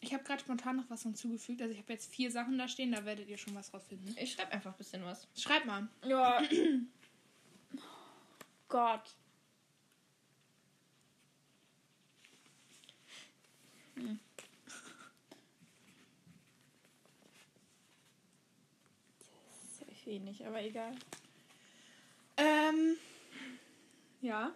[0.00, 1.60] Ich habe gerade spontan noch was hinzugefügt.
[1.60, 4.14] Also ich habe jetzt vier Sachen da stehen, da werdet ihr schon was rausfinden.
[4.18, 5.26] Ich schreibe einfach ein bisschen was.
[5.36, 5.88] Schreib mal.
[6.04, 6.40] Ja.
[8.68, 9.16] Gott.
[13.94, 14.20] Hm.
[19.80, 20.94] Das ist wenig, aber egal.
[22.36, 22.96] Ähm,
[24.20, 24.52] ja.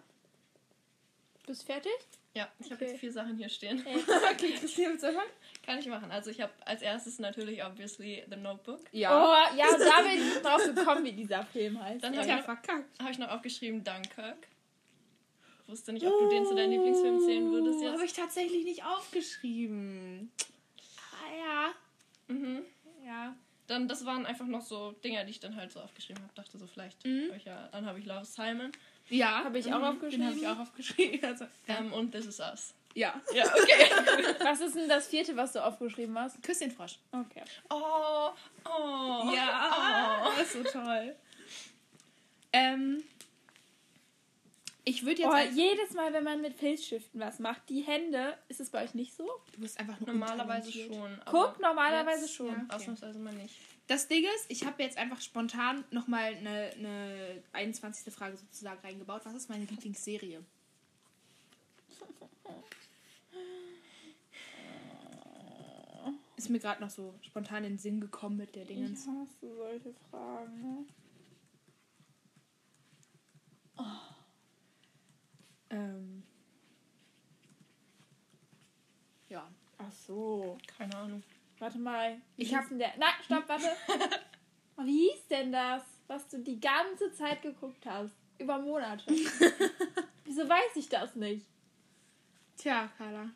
[1.45, 1.91] Bist fertig?
[2.35, 2.85] Ja, ich habe Okay.
[2.91, 3.85] jetzt vier Sachen hier stehen.
[4.31, 5.29] Okay, Christina, willst du anfangen?
[5.63, 6.09] Kann ich machen.
[6.11, 8.79] Also ich habe als erstes natürlich obviously The Notebook.
[8.91, 12.03] Oh, ja, da bin ich drauf gekommen, wie dieser Film heißt.
[12.03, 12.99] Dann Ich hab hab ich- verkackt.
[12.99, 14.47] Habe ich noch aufgeschrieben Dunkirk.
[15.67, 18.03] Wusste nicht, ob du den zu deinen Lieblingsfilmen zählen würdest Habe jetzt.
[18.03, 20.31] ich tatsächlich nicht aufgeschrieben.
[21.11, 22.33] Ah ja.
[22.35, 22.63] Mhm.
[23.05, 23.35] Ja.
[23.67, 26.33] Dann, das waren einfach noch so Dinger, die ich dann halt so aufgeschrieben habe.
[26.35, 27.05] Dachte so, vielleicht.
[27.05, 27.29] Mhm.
[27.29, 28.71] hab ich ja, dann habe ich Love Simon
[29.09, 29.43] Ja.
[29.43, 30.19] Habe ich auch mhm, aufgeschrieben.
[30.19, 31.19] Den habe ich auch aufgeschrieben.
[31.29, 32.73] Also, ähm, und This Is Us.
[32.93, 33.19] ja.
[33.33, 34.35] Ja, okay.
[34.43, 36.41] Was ist denn das vierte, was du aufgeschrieben hast?
[36.43, 36.99] Küss den Frosch.
[37.11, 37.43] Okay.
[37.69, 38.29] oh,
[38.65, 39.31] oh.
[39.33, 41.15] Ja, das ist so toll.
[42.53, 43.03] Ähm,
[44.85, 45.31] ich würde jetzt.
[45.31, 48.93] Oh, jedes Mal, wenn man mit Filzstiften was macht, die Hände, ist es bei euch
[48.93, 49.29] nicht so?
[49.53, 51.21] du bist einfach nur Normalerweise schon.
[51.25, 52.47] Guck, normalerweise jetzt schon.
[52.47, 52.53] ja.
[52.53, 52.75] Okay.
[52.75, 53.55] Ausnahmsweise mal nicht.
[53.87, 58.13] Das Ding ist, ich habe jetzt einfach spontan nochmal eine, eine 21.
[58.13, 59.21] Frage sozusagen reingebaut.
[59.25, 60.43] Was ist meine Lieblingsserie?
[66.35, 69.07] Ist mir gerade noch so spontan in den Sinn gekommen mit der Ich Dingens.
[69.07, 70.61] hasse solche Fragen.
[70.61, 70.85] Ne?
[75.69, 76.23] Ähm,
[79.29, 79.49] ja.
[79.77, 80.57] Ach so.
[80.67, 81.23] Keine Ahnung.
[81.63, 82.19] Warte mal.
[82.35, 82.91] Wie Ich hab- denn der.
[82.97, 83.67] Nein, stopp, warte.
[84.75, 88.13] Oh, Wie hieß denn das, was du die ganze Zeit geguckt hast?
[88.37, 89.05] Über Monate.
[90.25, 91.45] Wieso weiß ich das nicht?
[92.57, 93.29] Tja, Carla.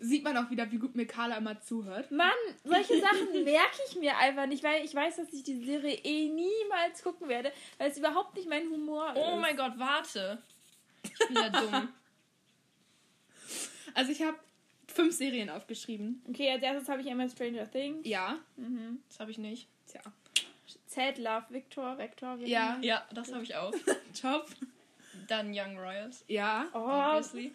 [0.00, 2.10] Sieht man auch wieder, wie gut mir Carla immer zuhört.
[2.10, 2.30] Mann,
[2.64, 6.30] solche Sachen merke ich mir einfach nicht, weil ich weiß, dass ich die Serie eh
[6.30, 9.18] niemals gucken werde, weil es überhaupt nicht mein Humor ist.
[9.18, 10.40] Oh mein Gott, warte.
[11.02, 11.88] Ich bin ja dumm.
[13.92, 14.38] Also ich habe
[14.98, 16.22] fünf Serien aufgeschrieben.
[16.28, 18.06] Okay, als erstes habe ich einmal Stranger Things.
[18.06, 18.38] Ja.
[18.56, 19.00] Mhm.
[19.08, 19.68] Das habe ich nicht.
[19.90, 20.00] Tja.
[20.86, 22.36] Sad Love Victor, Vector.
[22.44, 22.78] Ja.
[22.82, 23.72] Ja, das habe ich auch.
[24.20, 24.46] Top.
[25.28, 26.24] Dann Young Royals.
[26.26, 26.66] Ja.
[26.74, 27.52] Oh, Obviously.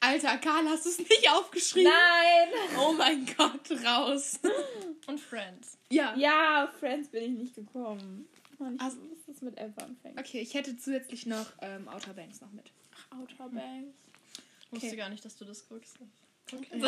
[0.00, 1.90] Alter, Karl, hast du es nicht aufgeschrieben?
[1.90, 2.48] Nein!
[2.78, 4.38] Oh mein Gott, raus.
[5.06, 5.78] Und Friends.
[5.90, 6.14] Ja.
[6.16, 8.28] Ja, Friends bin ich nicht gekommen.
[8.58, 10.18] Mann, ich Also- wusste, dass mit F anfängt.
[10.18, 12.70] Okay, ich hätte zusätzlich noch ähm, Outer Banks noch mit.
[13.10, 13.96] Outer Banks.
[14.66, 14.96] Ich wusste Okay.
[14.96, 15.96] gar nicht, dass du das guckst.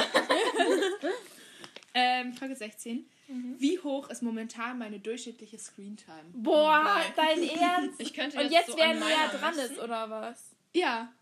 [1.95, 3.09] Ähm, Frage 16.
[3.59, 6.25] Wie hoch ist momentan meine durchschnittliche Screentime?
[6.33, 7.13] Boah, Nein.
[7.17, 8.01] dein Ernst?
[8.01, 10.45] Ich könnte Und jetzt, jetzt, so wer näher dran ist, oder was?
[10.73, 11.13] Ja.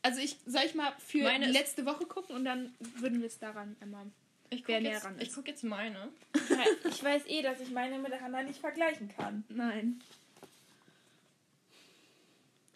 [0.00, 3.38] Also ich, soll ich mal für Meine letzte Woche gucken und dann würden wir es
[3.38, 4.06] daran immer.
[4.50, 6.08] Ich gucke jetzt, ich guck jetzt meine.
[6.88, 9.44] Ich weiß eh, dass ich meine mit Hannah nicht vergleichen kann.
[9.48, 10.00] Nein.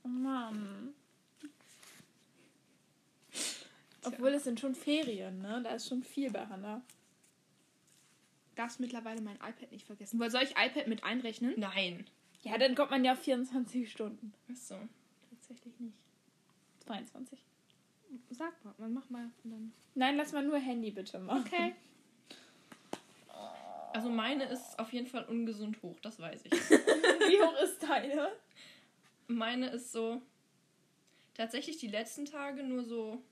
[0.04, 0.94] Oh Mann.
[4.06, 5.60] Obwohl es sind schon Ferien, ne?
[5.62, 6.82] Da ist schon viel bei Hannah.
[8.54, 10.18] Darfst mittlerweile mein iPad nicht vergessen.
[10.18, 11.54] Weil soll ich iPad mit einrechnen?
[11.56, 12.06] Nein.
[12.42, 14.32] Ja, dann kommt man ja auf 24 Stunden.
[14.50, 14.76] Achso.
[15.30, 15.96] Tatsächlich nicht.
[16.86, 17.38] 22.
[18.30, 19.30] Sag mal, man mach mal.
[19.44, 19.72] Dann.
[19.94, 21.44] Nein, lass mal nur Handy bitte machen.
[21.46, 21.74] Okay.
[23.92, 26.52] Also meine ist auf jeden Fall ungesund hoch, das weiß ich.
[26.70, 28.28] Wie hoch ist deine?
[29.26, 30.20] Meine ist so
[31.32, 33.22] tatsächlich die letzten Tage nur so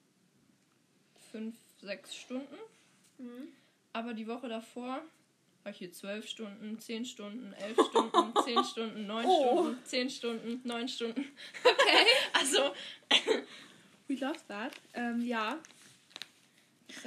[1.34, 2.54] fünf, sechs Stunden.
[3.18, 3.48] Mhm.
[3.92, 5.02] Aber die Woche davor
[5.64, 9.58] war ich hier zwölf Stunden, zehn Stunden, elf Stunden, zehn Stunden, neun Oh.
[9.64, 11.24] Stunden, zehn Stunden, neun Stunden.
[11.64, 12.06] Okay.
[12.34, 12.72] Also,
[14.06, 14.72] We love that.
[14.92, 15.58] Ähm, ja.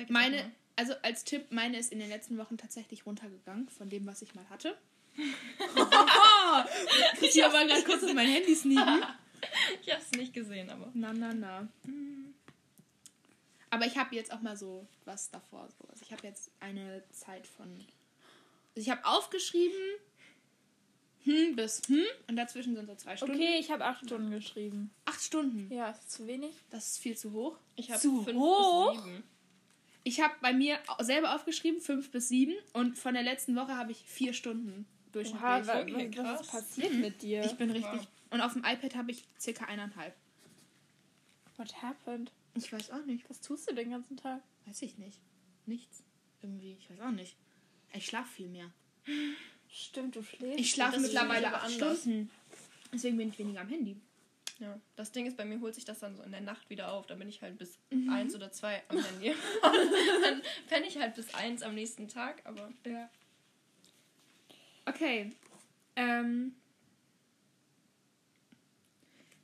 [0.09, 4.21] Meine, also als Tipp, meine ist in den letzten Wochen tatsächlich runtergegangen von dem, was
[4.23, 4.75] ich mal hatte.
[7.21, 9.03] ich habe mal gerade kurz auf mein Handy sneaken.
[9.85, 10.89] Ich hab's nicht gesehen, aber.
[10.93, 11.67] Na, na, na.
[13.69, 15.67] Aber ich habe jetzt auch mal so was davor.
[15.77, 15.87] So.
[15.89, 17.67] Also ich habe jetzt eine Zeit von.
[18.75, 19.77] Also ich habe aufgeschrieben,
[21.23, 23.35] hm bis hm, und dazwischen sind so zwei Stunden.
[23.35, 24.91] Okay, ich habe 8 Stunden geschrieben.
[25.05, 25.71] Acht Stunden.
[25.73, 26.55] Ja, ist zu wenig?
[26.69, 27.57] Das ist viel zu hoch.
[27.75, 28.93] Ich habe Zu fünf hoch?
[28.93, 29.23] bis sieben.
[30.03, 32.53] Ich habe bei mir selber aufgeschrieben, fünf bis sieben.
[32.71, 35.43] Und von der letzten Woche habe ich vier Stunden durchschnittlich.
[35.43, 37.43] Oha, wa- okay, was, ist passiert mit dir?
[37.43, 37.91] ich bin richtig.
[37.91, 38.07] Wow.
[38.29, 40.15] Und auf dem iPad habe ich circa eineinhalb.
[41.57, 42.31] What happened?
[42.57, 43.29] Ich weiß auch nicht.
[43.29, 44.41] Was tust du den ganzen Tag?
[44.65, 45.19] Weiß ich nicht.
[45.65, 46.03] Nichts.
[46.41, 46.73] Irgendwie.
[46.79, 47.35] Ich weiß auch nicht.
[47.93, 48.71] Ich schlafe viel mehr.
[49.69, 50.59] Stimmt, du schläfst.
[50.59, 52.01] Ich schlafe mittlerweile aber acht anders.
[52.01, 52.29] Stunden.
[52.93, 53.97] Deswegen bin ich weniger am Handy.
[54.59, 54.79] Ja.
[54.95, 57.05] Das Ding ist, bei mir holt sich das dann so in der Nacht wieder auf.
[57.05, 58.09] Da bin ich halt bis Mhm.
[58.09, 59.33] eins oder zwei am Handy.
[59.61, 62.71] Dann penne ich halt bis eins am nächsten Tag, aber.
[62.85, 63.09] Ja.
[64.85, 65.31] Okay.
[65.95, 66.55] Ähm.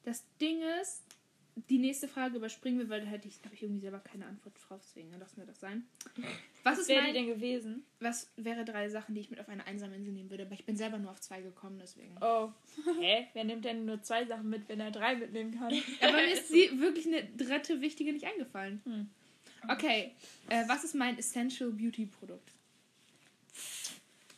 [0.04, 1.03] Das Ding ist,
[1.70, 4.56] die nächste Frage überspringen wir, weil da hätte ich, habe ich irgendwie selber keine Antwort
[4.68, 5.86] drauf, deswegen lassen wir das sein.
[6.64, 7.84] Was ist wäre denn gewesen?
[8.00, 10.46] was wäre drei Sachen, die ich mit auf eine einsame Insel nehmen würde?
[10.46, 12.16] Aber ich bin selber nur auf zwei gekommen, deswegen.
[12.22, 12.52] Oh.
[13.00, 13.28] Hä?
[13.34, 15.74] Wer nimmt denn nur zwei Sachen mit, wenn er drei mitnehmen kann?
[16.02, 18.82] Aber mir ist sie wirklich eine dritte wichtige nicht eingefallen.
[18.86, 19.10] Hm.
[19.70, 20.12] Okay,
[20.50, 22.52] äh, was ist mein Essential Beauty Produkt?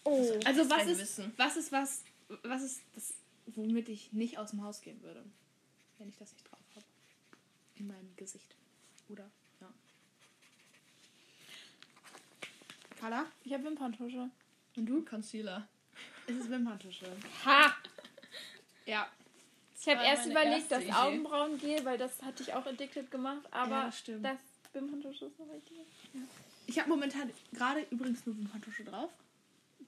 [0.03, 0.39] Oh.
[0.45, 1.33] Also was ist, Wissen.
[1.35, 2.03] was ist was,
[2.43, 3.13] was ist das,
[3.47, 5.23] womit ich nicht aus dem Haus gehen würde,
[5.97, 6.54] wenn ich das nicht drauf?
[7.77, 8.55] In meinem Gesicht.
[9.09, 9.29] Oder,
[9.61, 9.67] ja.
[12.99, 13.25] Carla?
[13.43, 14.29] Ich habe Wimperntusche.
[14.77, 15.03] Und du?
[15.05, 15.67] Concealer.
[16.27, 17.05] Es ist Wimperntusche.
[17.45, 17.75] Ha!
[18.85, 19.07] Ja.
[19.79, 20.93] Ich habe erst überlegt, erste das Idee.
[20.93, 24.25] Augenbrauengel, weil das hatte ich auch addicted gemacht, aber Ja, das stimmt.
[24.25, 24.39] das
[24.73, 25.77] Wimperntusche ist noch richtig.
[26.67, 29.11] Ich habe momentan gerade übrigens nur Wimperntusche drauf.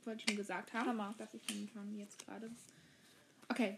[0.06, 0.88] Wollte ich nur gesagt haben.
[0.88, 1.16] Hammer.
[1.18, 2.52] Dass ich momentan jetzt gerade.
[3.50, 3.78] Okay.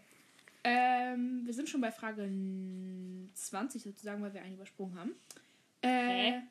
[0.62, 2.30] Ähm, wir sind schon bei Frage
[3.34, 5.14] 20 sozusagen, weil wir einen übersprungen haben.
[5.82, 5.88] Äh,
[6.32, 6.42] Hä?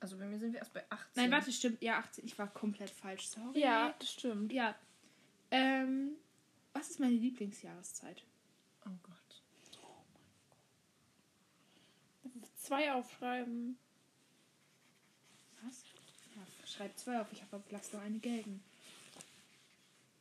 [0.00, 1.22] Also bei mir sind wir erst bei 18.
[1.22, 1.80] Nein, warte, stimmt.
[1.82, 2.26] Ja, 18.
[2.26, 3.26] Ich war komplett falsch.
[3.28, 3.58] Sorry.
[3.58, 4.52] Ja, das stimmt.
[4.52, 4.74] Ja.
[5.50, 6.10] Ähm,
[6.74, 8.22] was ist meine Lieblingsjahreszeit?
[8.84, 9.14] Oh Gott.
[12.56, 13.78] Zwei aufschreiben.
[15.62, 15.84] Was?
[16.34, 17.32] Ja, schreib zwei auf.
[17.32, 18.62] Ich habe aber lass nur eine gelten.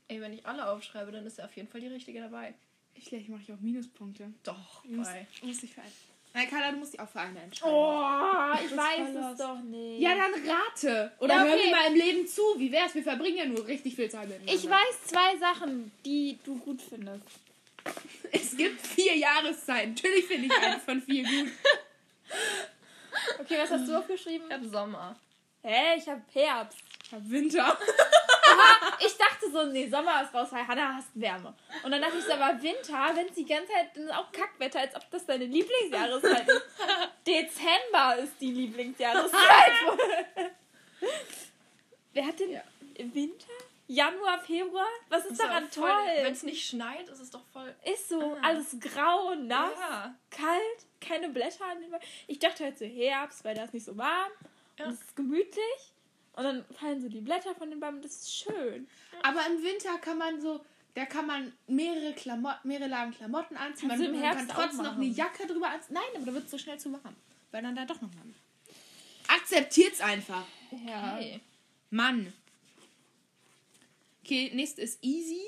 [0.08, 2.54] Ey, wenn ich alle aufschreibe, dann ist ja auf jeden Fall die richtige dabei.
[2.96, 4.32] Ich ich mache ich auch Minuspunkte.
[4.44, 5.28] Doch, Du musst, bei.
[5.42, 5.92] du musst dich für einen.
[6.36, 7.76] Nein, Carla, du musst dich auch für eine entscheiden.
[7.76, 9.38] Oh, ich weiß es los.
[9.38, 10.02] doch nicht.
[10.02, 11.12] Ja, dann rate.
[11.20, 11.66] Oder Ja, hör okay.
[11.66, 12.42] mir mal im Leben zu.
[12.58, 12.96] Wie wär's?
[12.96, 14.54] Wir verbringen ja nur richtig viel Zeit miteinander.
[14.54, 17.24] Ich weiß zwei Sachen, die du gut findest.
[18.32, 19.94] Es gibt vier Jahreszeiten.
[19.94, 21.52] Natürlich finde ich eine von vier gut.
[23.40, 24.48] Okay, was hast du aufgeschrieben?
[24.48, 25.16] Ich hab Sommer.
[25.62, 26.80] Hä, ich hab Herbst.
[27.06, 27.78] Ich hab Winter.
[29.00, 31.54] Ich dachte so, nee, Sommer ist raus, weil Hannah hasst Wärme.
[31.84, 34.32] Und dann dachte ich so, aber Winter, wenn es die ganze Zeit, dann ist auch
[34.32, 36.66] Kackwetter, als ob das deine Lieblingsjahreszeit ist.
[37.28, 39.72] Dezember ist die Lieblingsjahreszeit.
[42.14, 42.62] Wer hat denn Ja.
[42.98, 43.48] Winter?
[43.88, 44.88] Januar, Februar?
[45.10, 46.32] Was ist daran Wenn toll?
[46.32, 47.76] es nicht schneit, ist es doch voll.
[47.84, 48.48] Ist so, Ah.
[48.48, 50.16] alles grau, nass, Ja.
[50.32, 50.86] kalt.
[51.02, 52.04] keine Blätter an den Bäumen.
[52.28, 54.32] Ich dachte halt so Herbst, weil da ist nicht so warm.
[54.80, 54.86] Ja.
[54.86, 55.92] Und es ist gemütlich.
[56.34, 58.02] Und dann fallen so die Blätter von den Bäumen.
[58.02, 58.88] Das ist schön.
[59.22, 60.66] Aber im Winter kann man so,
[60.96, 63.90] da kann man mehrere, Klamotten, mehrere Lagen Klamotten anziehen.
[63.90, 65.06] Kannst Man, kann trotzdem noch eine.
[65.06, 65.94] Jacke drüber anziehen.
[65.94, 67.16] Nein, aber da wird es so schnell zu warm.
[67.52, 68.34] Weil dann da doch noch warm.
[69.28, 70.46] Akzeptiert's einfach.
[70.86, 71.20] Ja.
[71.92, 72.34] Mann.
[74.24, 75.42] Okay, nächste ist easy.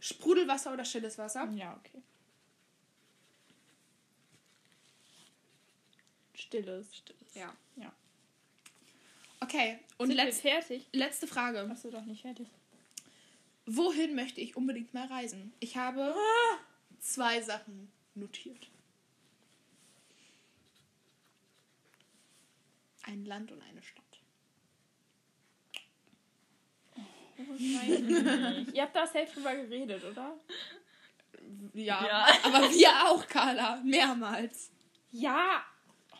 [0.00, 1.50] Sprudelwasser oder stilles Wasser?
[1.54, 2.02] Ja, okay.
[6.34, 6.94] Stilles.
[6.94, 7.34] Stilles.
[7.34, 7.54] Ja.
[9.44, 10.86] Okay, und Sind wir letz, fertig?
[10.92, 11.60] letzte Frage.
[11.70, 12.48] Achso, doch nicht fertig.
[13.66, 15.52] Wohin möchte ich unbedingt mal reisen?
[15.60, 16.14] Ich habe
[17.00, 18.68] zwei Sachen notiert.
[23.02, 24.02] Ein Land und eine Stadt.
[28.72, 30.38] Ihr habt da safe drüber geredet, oder?
[31.74, 32.26] Ja, Ja.
[32.44, 33.76] aber wir auch, Carla.
[33.84, 34.70] Mehrmals.
[35.10, 35.64] Ja.
[36.12, 36.16] Oh,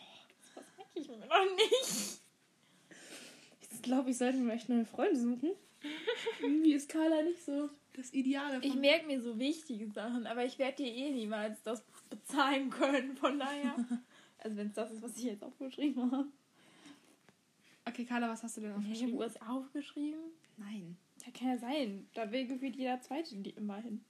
[0.55, 2.19] das merke ich mir noch nicht.
[3.85, 5.51] Ich glaube, ich sollte mir echt neue Freunde suchen.
[6.41, 8.59] Irgendwie ist Carla nicht so das Ideale.
[8.63, 13.15] Ich merke mir so wichtige Sachen, aber ich werde dir eh niemals das bezahlen können,
[13.15, 13.75] von daher.
[14.39, 16.27] Also wenn es das ist, was ich jetzt aufgeschrieben habe.
[17.87, 19.13] Okay, Carla, was hast du denn Ich habe aufgeschrieben?
[19.19, 20.19] US aufgeschrieben.
[20.57, 20.97] Nein.
[21.23, 22.09] Ja, kann ja sein.
[22.15, 24.03] Da will gefühlt jeder Zweite die immer hin.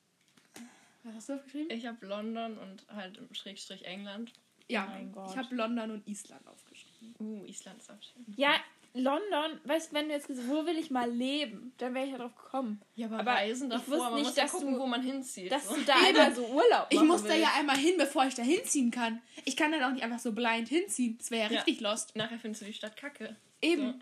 [1.03, 1.69] Was hast du aufgeschrieben?
[1.69, 4.31] Ich habe London und halt im Schrägstrich England.
[4.69, 5.31] ja, mein Gott.
[5.31, 7.13] ich habe London und Island aufgeschrieben.
[7.19, 8.25] Uh, Island ist auch schön.
[8.37, 8.55] Ja,
[8.95, 12.11] London, weißt du, wenn du jetzt gesagt wo will ich mal leben, dann wäre ich
[12.13, 12.81] ja drauf gekommen.
[12.95, 14.87] Ja, aber, Aber Reisen ich davor, wusste man nicht, muss ja dass gucken, du- wo
[14.87, 15.51] man hinzieht.
[15.51, 15.75] Dass so.
[15.75, 16.05] du da Eben.
[16.17, 17.41] einmal so Urlaub Ich muss da willst.
[17.43, 19.21] ja einmal hin, bevor ich da hinziehen kann.
[19.43, 21.17] Ich kann dann auch nicht einfach so blind hinziehen.
[21.17, 21.57] Das wäre ja Ja.
[21.61, 22.15] richtig lost.
[22.15, 23.35] Nachher findest du die Stadt kacke.
[23.61, 23.99] Eben.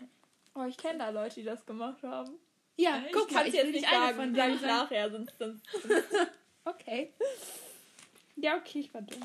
[0.54, 2.30] Oh, ich kenne da Leute, die das gemacht haben.
[2.76, 4.56] Ja, Ich guck Ich mal, kann ich es will jetzt nicht sagen, von sag denen
[4.56, 5.62] ich nachher, sonst, sonst.
[6.64, 7.12] Okay.
[8.36, 9.20] Ja, okay, ich war dumm.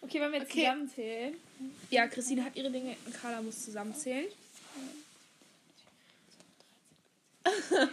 [0.00, 0.60] Okay, wenn wir jetzt Okay.
[0.64, 1.36] zusammenzählen.
[1.90, 4.26] Ja, Christine hat ihre Dinge und Carla muss zusammenzählen.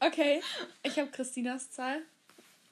[0.00, 0.42] Okay,
[0.82, 2.02] ich habe Christinas Zahl.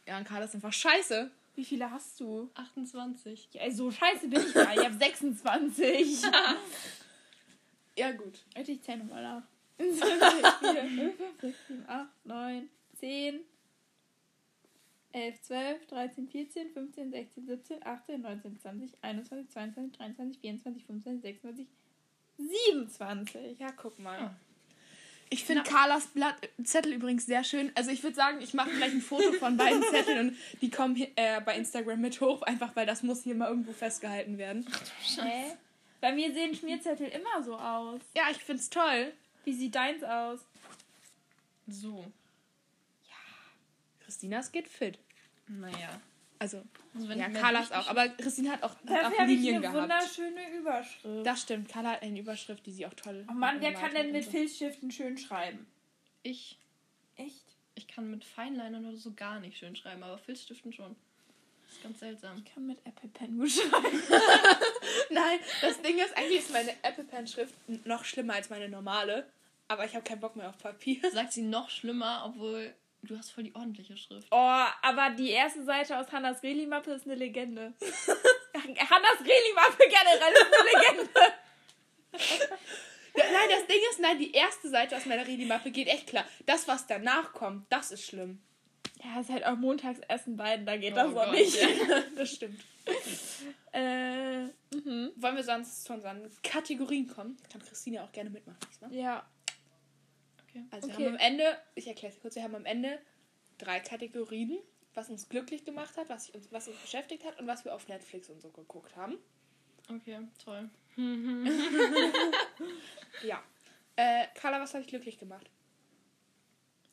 [0.07, 1.31] Ja, und Carla ist einfach scheiße.
[1.55, 2.51] Wie viele hast du?
[2.55, 3.49] 28.
[3.53, 4.75] Ja, so scheiße bin ich gar.
[4.75, 6.23] Ich habe 26.
[7.95, 8.39] Ja, gut.
[8.57, 9.43] Ich zähle nochmal nach.
[9.77, 12.69] 4, 5, 6, 7, 8, 9,
[13.01, 13.41] 10,
[15.13, 21.23] 11, 12, 13, 14, 15, 16, 17, 18, 19, 20, 21, 22, 23, 24, 25,
[21.23, 21.67] 26,
[22.39, 23.59] 27.
[23.59, 24.19] Ja, guck mal.
[24.19, 24.35] Ja.
[25.33, 27.73] Ich finde Carlas Blatt, Zettel übrigens sehr schön.
[27.75, 30.95] Also ich würde sagen, ich mache gleich ein Foto von beiden Zetteln und die kommen
[30.95, 34.67] hier, äh, bei Instagram mit hoch, einfach weil das muss hier mal irgendwo festgehalten werden.
[35.17, 35.57] Hä?
[36.03, 38.01] Bei mir sehen Schmierzettel immer so aus.
[38.15, 39.13] Ja, ich find's toll.
[39.45, 40.41] Wie sieht deins aus?
[41.67, 42.05] So.
[44.13, 44.99] Christinas geht fit.
[45.49, 45.99] Naja.
[46.39, 46.63] Also,
[46.95, 47.89] Also ja, Carlas richtig- auch.
[47.89, 49.77] Aber Christine hat auch, hat auch Linien eine gehabt.
[49.91, 51.27] wunderschöne Überschrift.
[51.27, 51.69] Das stimmt.
[51.71, 54.25] Carla hat eine Überschrift, die sie auch toll Oh Mann, wer kann denn mit.
[54.27, 55.67] Filzstiften schön schreiben?
[56.23, 56.59] Ich,
[57.17, 57.43] Echt?
[57.75, 60.95] ich kann mit Feinlinern oder so gar nicht schön schreiben, aber Filzstiften schon.
[61.65, 62.37] Das ist ganz seltsam.
[62.45, 64.03] Ich kann mit Apple Pen gut schreiben.
[65.11, 67.55] Nein, das Ding ist, eigentlich ist meine Apple Pen Schrift
[67.87, 69.27] noch schlimmer als meine normale.
[69.69, 71.01] Aber ich habe keinen Bock mehr auf Papier.
[71.13, 74.29] Sagt sie noch schlimmer, obwohl du hast voll die ordentliche Schrift.
[74.31, 74.37] Oh,
[74.83, 77.73] aber die erste Seite aus Hannas Reli-Mappe ist eine Legende.
[78.55, 81.11] Hannas Reli-Mappe generell ist eine Legende.
[83.15, 86.25] Nein, das Ding ist, nein, die erste Seite aus meiner Redi-Mappe geht echt klar.
[86.47, 88.41] Das, was danach kommt, das ist schlimm.
[89.05, 91.61] Ja, ist halt auch montags essen beiden, da geht Oh das Gott, nicht.
[91.61, 91.69] ja.
[92.17, 92.63] Das stimmt.
[93.73, 95.13] Äh, mhm.
[95.17, 97.37] Wollen wir sonst zu unseren Kategorien kommen?
[97.51, 98.59] Kann Christine auch gerne mitmachen.
[98.71, 98.93] diesmal.
[98.95, 99.27] Ja.
[100.55, 100.65] Okay.
[100.71, 101.05] Also wir Okay.
[101.07, 102.99] haben am Ende, ich erkläre es kurz, wir haben am Ende
[103.59, 104.59] drei Kategorien,
[104.95, 107.89] was uns glücklich gemacht hat, was uns, was uns beschäftigt hat und was wir auf
[107.89, 109.17] Netflix und so geguckt haben.
[109.89, 110.69] Okay, toll.
[113.25, 113.43] Ja.
[113.97, 115.49] Äh, Carla, was hat dich glücklich gemacht?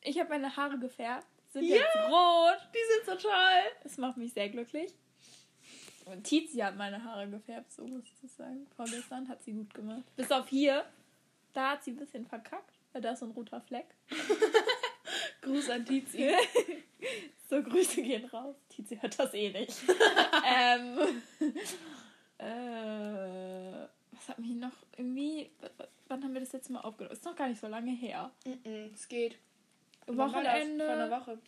[0.02, 1.28] Ich habe meine Haare gefärbt.
[1.50, 1.78] Sind Ja.
[1.78, 2.58] jetzt rot.
[2.74, 3.62] Die sind so toll.
[3.84, 4.94] Das macht mich sehr glücklich.
[6.06, 8.68] Und Tizi hat meine Haare gefärbt, so muss ich das sagen.
[8.76, 10.04] Vorgestern hat sie gut gemacht.
[10.16, 10.86] Bis auf hier.
[11.54, 13.88] Da hat sie ein bisschen verkackt, weil da ist so ein roter Fleck.
[15.42, 16.32] Gruß an Tizi.
[17.50, 18.56] So, Grüße gehen raus.
[18.70, 19.76] Tizi hört das eh nicht.
[20.48, 21.00] ähm,
[22.38, 25.50] äh, was hat mich noch irgendwie.
[26.08, 27.14] Wann haben wir das letzte Mal aufgenommen?
[27.14, 28.30] Ist noch gar nicht so lange her.
[28.46, 29.40] Mhm, es geht.
[30.06, 30.86] Wochenende.
[30.86, 31.40] Vor einer Woche.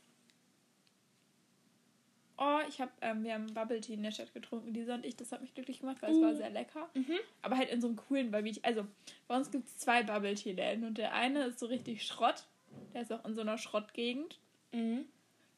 [2.44, 5.16] Oh, ich habe, ähm, wir haben Bubble Tea in der Stadt getrunken, Lisa und ich.
[5.16, 6.90] Das hat mich glücklich gemacht, weil es war sehr lecker.
[6.96, 7.20] Mhm.
[7.44, 8.88] Aber halt in so einem coolen, weil ich, also
[9.28, 12.48] bei uns gibt es zwei Bubble Tea Läden und der eine ist so richtig Schrott.
[12.94, 14.40] Der ist auch in so einer Schrottgegend.
[14.72, 15.06] Mhm.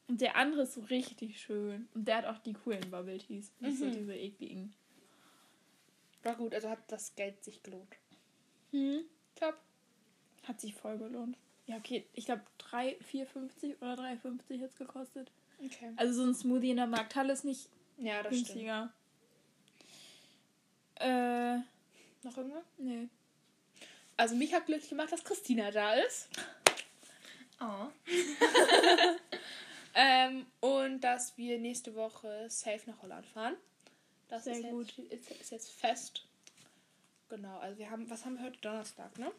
[0.09, 1.87] Und der andere ist so richtig schön.
[1.93, 3.53] Und der hat auch die coolen Bubble Teas.
[3.61, 3.93] Nicht so Mhm.
[3.93, 4.73] diese ekligen.
[6.23, 7.95] War gut, also hat das Geld sich gelohnt.
[8.71, 9.05] Hm.
[9.35, 9.55] Top.
[10.43, 11.37] Hat sich voll gelohnt.
[11.67, 12.05] Ja, okay.
[12.13, 15.31] Ich glaube 3, 4,50 oder 3,50 jetzt gekostet.
[15.59, 15.91] Okay.
[15.95, 18.47] Also so ein Smoothie in der Markthalle ist nicht Ja, das stimmt.
[18.47, 18.93] günstiger.
[20.95, 21.57] Äh,
[22.23, 22.63] Noch irgendwas?
[22.77, 23.07] nee.
[24.15, 26.29] Also mich hat glücklich gemacht, dass Christina da ist.
[27.59, 27.87] Oh.
[29.95, 33.55] Ähm, und dass wir nächste Woche safe nach Holland fahren.
[34.27, 34.93] Das Sehr ist, gut.
[34.97, 36.25] Jetzt, ist, ist jetzt fest.
[37.29, 38.57] Genau, also wir haben, was haben wir heute?
[38.59, 39.31] Donnerstag, ne?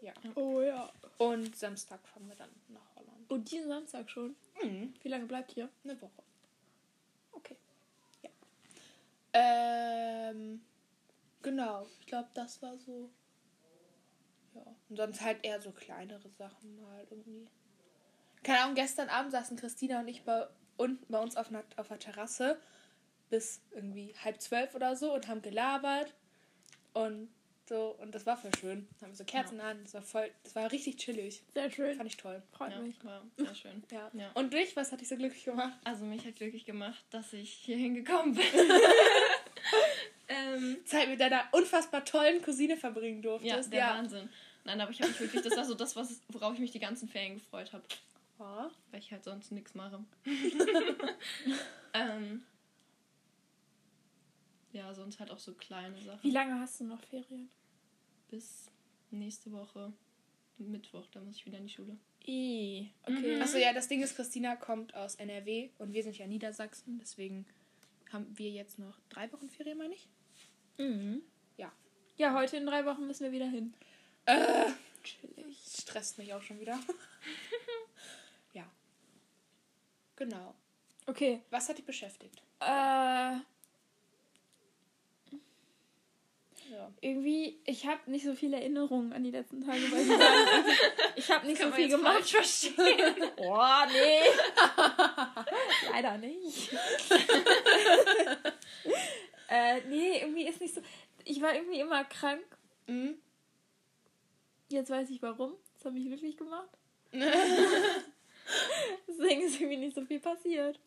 [0.00, 0.12] Ja.
[0.36, 0.92] Oh ja.
[1.18, 3.30] Und Samstag fahren wir dann nach Holland.
[3.30, 4.36] Und diesen Samstag schon.
[4.62, 4.94] Mhm.
[5.02, 5.68] Wie lange bleibt ihr?
[5.84, 6.22] Eine Woche.
[7.32, 7.56] Okay.
[9.32, 10.60] Ähm,
[11.40, 13.10] genau, ich glaube, das war so.
[14.54, 14.62] Ja.
[14.88, 17.48] Und sonst halt eher so kleinere Sachen mal irgendwie.
[18.42, 20.46] Keine Ahnung, gestern Abend saßen Christina und ich bei,
[20.76, 22.60] unten bei uns auf, einer, auf der Terrasse
[23.30, 26.12] bis irgendwie halb zwölf oder so und haben gelabert.
[26.92, 27.30] Und
[27.68, 28.88] so, und das war voll schön.
[29.00, 31.42] Haben wir so Kerzen an, das war voll, das war richtig chillig.
[31.54, 31.96] Sehr schön.
[31.96, 32.42] Fand ich toll.
[32.52, 33.02] Freut Ja, mich.
[33.04, 33.82] war sehr schön.
[33.90, 34.10] Ja.
[34.12, 34.30] Ja.
[34.34, 35.72] Und dich, was hat dich so glücklich gemacht?
[35.84, 38.44] Also mich hat glücklich gemacht, dass ich hier hingekommen bin.
[40.28, 43.72] ähm, Zeit mit deiner unfassbar tollen Cousine verbringen ja, durftest.
[43.72, 44.28] der Wahnsinn.
[44.64, 46.78] Nein, aber ich habe mich wirklich, das war so das, was, worauf ich mich die
[46.78, 47.82] ganzen Ferien gefreut habe.
[48.38, 48.70] Ja.
[48.90, 50.04] Weil ich halt sonst nichts mache.
[51.94, 52.42] ähm,
[54.72, 56.22] ja, sonst halt auch so kleine Sachen.
[56.22, 57.50] Wie lange hast du noch Ferien?
[58.28, 58.70] Bis
[59.10, 59.92] nächste Woche
[60.58, 61.96] Mittwoch, da muss ich wieder in die Schule.
[62.26, 62.90] I.
[63.02, 63.36] Okay.
[63.36, 63.42] Mhm.
[63.42, 67.46] Achso, ja, das Ding ist, Christina kommt aus NRW und wir sind ja Niedersachsen, deswegen
[68.12, 70.08] haben wir jetzt noch drei Wochen Ferien, meine ich.
[70.78, 71.22] Mhm.
[71.56, 71.72] Ja.
[72.16, 73.74] Ja, heute in drei Wochen müssen wir wieder hin.
[74.26, 74.70] Äh,
[75.02, 75.56] Chillig.
[75.80, 76.78] stresst mich auch schon wieder.
[78.52, 78.70] ja.
[80.16, 80.54] Genau.
[81.06, 81.40] Okay.
[81.50, 82.42] Was hat dich beschäftigt?
[82.60, 83.38] Äh,
[86.72, 86.90] Ja.
[87.02, 90.64] irgendwie, ich habe nicht so viele Erinnerungen an die letzten Tage, weil ich, sagen,
[91.16, 92.30] ich habe nicht so viel gemacht.
[92.30, 93.14] verstehen.
[93.36, 94.20] Oh, nee.
[95.92, 96.72] Leider nicht.
[99.50, 100.80] äh, nee, irgendwie ist nicht so.
[101.24, 102.42] Ich war irgendwie immer krank.
[102.86, 103.16] Mhm.
[104.70, 105.52] Jetzt weiß ich warum.
[105.74, 106.70] Das hat mich glücklich gemacht.
[109.06, 110.80] Deswegen ist irgendwie nicht so viel passiert.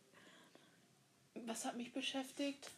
[1.46, 2.72] Was hat mich beschäftigt?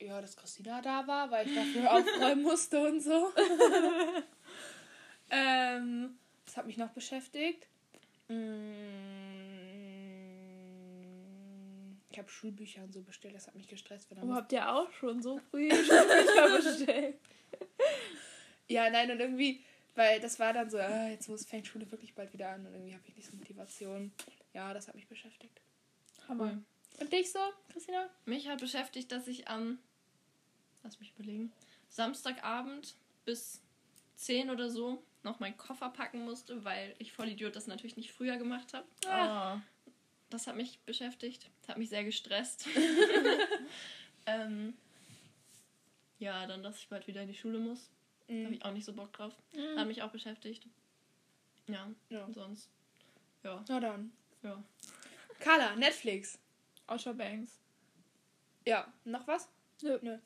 [0.00, 3.32] Ja, dass Christina da war, weil ich dafür aufräumen musste und so.
[5.30, 7.66] ähm, was hat mich noch beschäftigt?
[10.68, 14.10] Mm, Ich habe Schulbücher und so bestellt, das hat mich gestresst.
[14.10, 17.16] Weil dann Oh, habt ihr auch schon so früh Schulbücher bestellt?
[18.68, 19.62] ja, nein, und irgendwie,
[19.94, 22.72] weil das war dann so, äh, jetzt muss, fängt Schule wirklich bald wieder an und
[22.74, 24.12] irgendwie habe ich nicht so Motivation.
[24.54, 25.60] Ja, das hat mich beschäftigt.
[26.28, 26.58] Hammer.
[27.00, 27.38] Und dich so,
[27.72, 28.08] Christina?
[28.24, 29.78] Mich hat beschäftigt, dass ich am,
[30.88, 31.52] lass mich überlegen,
[31.90, 32.94] Samstagabend
[33.26, 33.60] bis
[34.16, 38.10] 10 oder so noch meinen Koffer packen musste, weil ich voll Idiot das natürlich nicht
[38.12, 38.86] früher gemacht habe.
[39.06, 39.60] Ah.
[40.30, 42.66] Das hat mich beschäftigt, das hat mich sehr gestresst.
[44.26, 44.74] ähm,
[46.18, 47.90] ja, dann, dass ich bald wieder in die Schule muss.
[48.26, 48.52] Da habe Mhm.
[48.54, 49.34] ich auch nicht so Bock drauf.
[49.54, 49.78] Mhm.
[49.78, 50.66] Hat mich auch beschäftigt.
[51.66, 52.24] Ja, Ja.
[52.24, 52.68] und sonst.
[53.42, 54.12] Ja, Na dann.
[54.42, 54.62] ja.
[55.38, 56.38] Carla, Netflix.
[56.86, 57.58] Outer Banks.
[58.66, 59.48] Ja, noch was?
[59.82, 59.98] Nö.
[60.02, 60.18] Nö.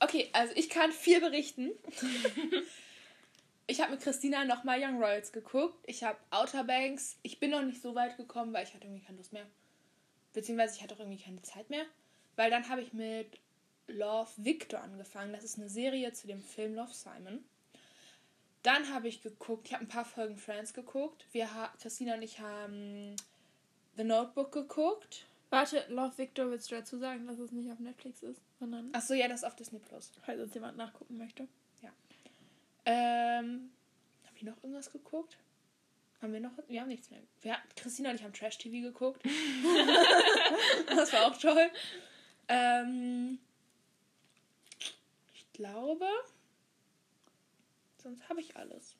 [0.00, 1.72] Okay, also ich kann viel berichten.
[3.66, 5.78] ich habe mit Christina nochmal Young Royals geguckt.
[5.86, 7.18] Ich habe Outer Banks.
[7.22, 9.46] Ich bin noch nicht so weit gekommen, weil ich hatte irgendwie keine Lust mehr.
[10.32, 11.84] Beziehungsweise ich hatte auch irgendwie keine Zeit mehr.
[12.36, 13.38] Weil dann habe ich mit
[13.88, 15.34] Love Victor angefangen.
[15.34, 17.44] Das ist eine Serie zu dem Film Love Simon.
[18.62, 21.26] Dann habe ich geguckt, ich habe ein paar Folgen Friends geguckt.
[21.32, 21.48] Wir
[21.80, 23.16] Christina und ich haben
[23.96, 25.26] The Notebook geguckt.
[25.50, 29.14] Warte, Love Victor willst du dazu sagen, dass es nicht auf Netflix ist, sondern Achso,
[29.14, 30.12] ja, das ist auf Disney Plus.
[30.24, 31.48] falls uns jemand nachgucken möchte.
[32.86, 33.70] Ähm,
[34.26, 35.36] habe ich noch irgendwas geguckt?
[36.22, 36.52] Haben wir noch?
[36.68, 37.20] Wir haben nichts mehr.
[37.42, 39.24] Wir, Christina und ich haben Trash TV geguckt.
[40.86, 41.70] das war auch toll.
[42.48, 43.38] Ähm,
[45.34, 46.06] ich glaube,
[48.02, 48.96] sonst habe ich alles.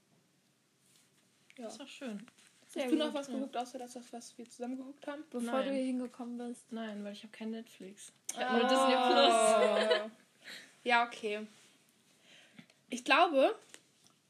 [1.57, 1.64] Ja.
[1.64, 2.26] Das ist doch schön.
[2.73, 3.35] Sehr Hast du noch was ja.
[3.35, 5.25] geguckt, außer das, was wir zusammen geguckt haben?
[5.31, 5.66] Bevor Nein.
[5.68, 6.71] du hier hingekommen bist.
[6.73, 8.12] Nein, weil ich habe kein Netflix.
[8.31, 8.49] Ich Ah.
[8.49, 10.03] habe nur Disney Plus.
[10.05, 10.11] Oh.
[10.85, 11.47] ja, okay.
[12.89, 13.57] Ich glaube,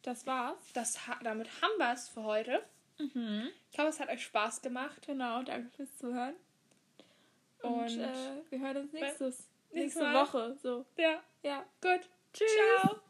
[0.02, 0.56] Das war's.
[0.72, 2.62] das, ha- damit haben wir es für heute.
[2.98, 3.50] Mhm.
[3.72, 5.06] Ich hoffe, es hat euch Spaß gemacht.
[5.06, 6.34] Genau, danke fürs Zuhören.
[7.62, 10.14] Und, Und, äh, wir hören uns nächstes, nächstes nächste Mal.
[10.14, 10.56] Woche.
[10.62, 11.62] So, ja, ja.
[11.82, 12.08] gut.
[12.32, 12.48] Tschüss.
[12.80, 13.00] Ciao.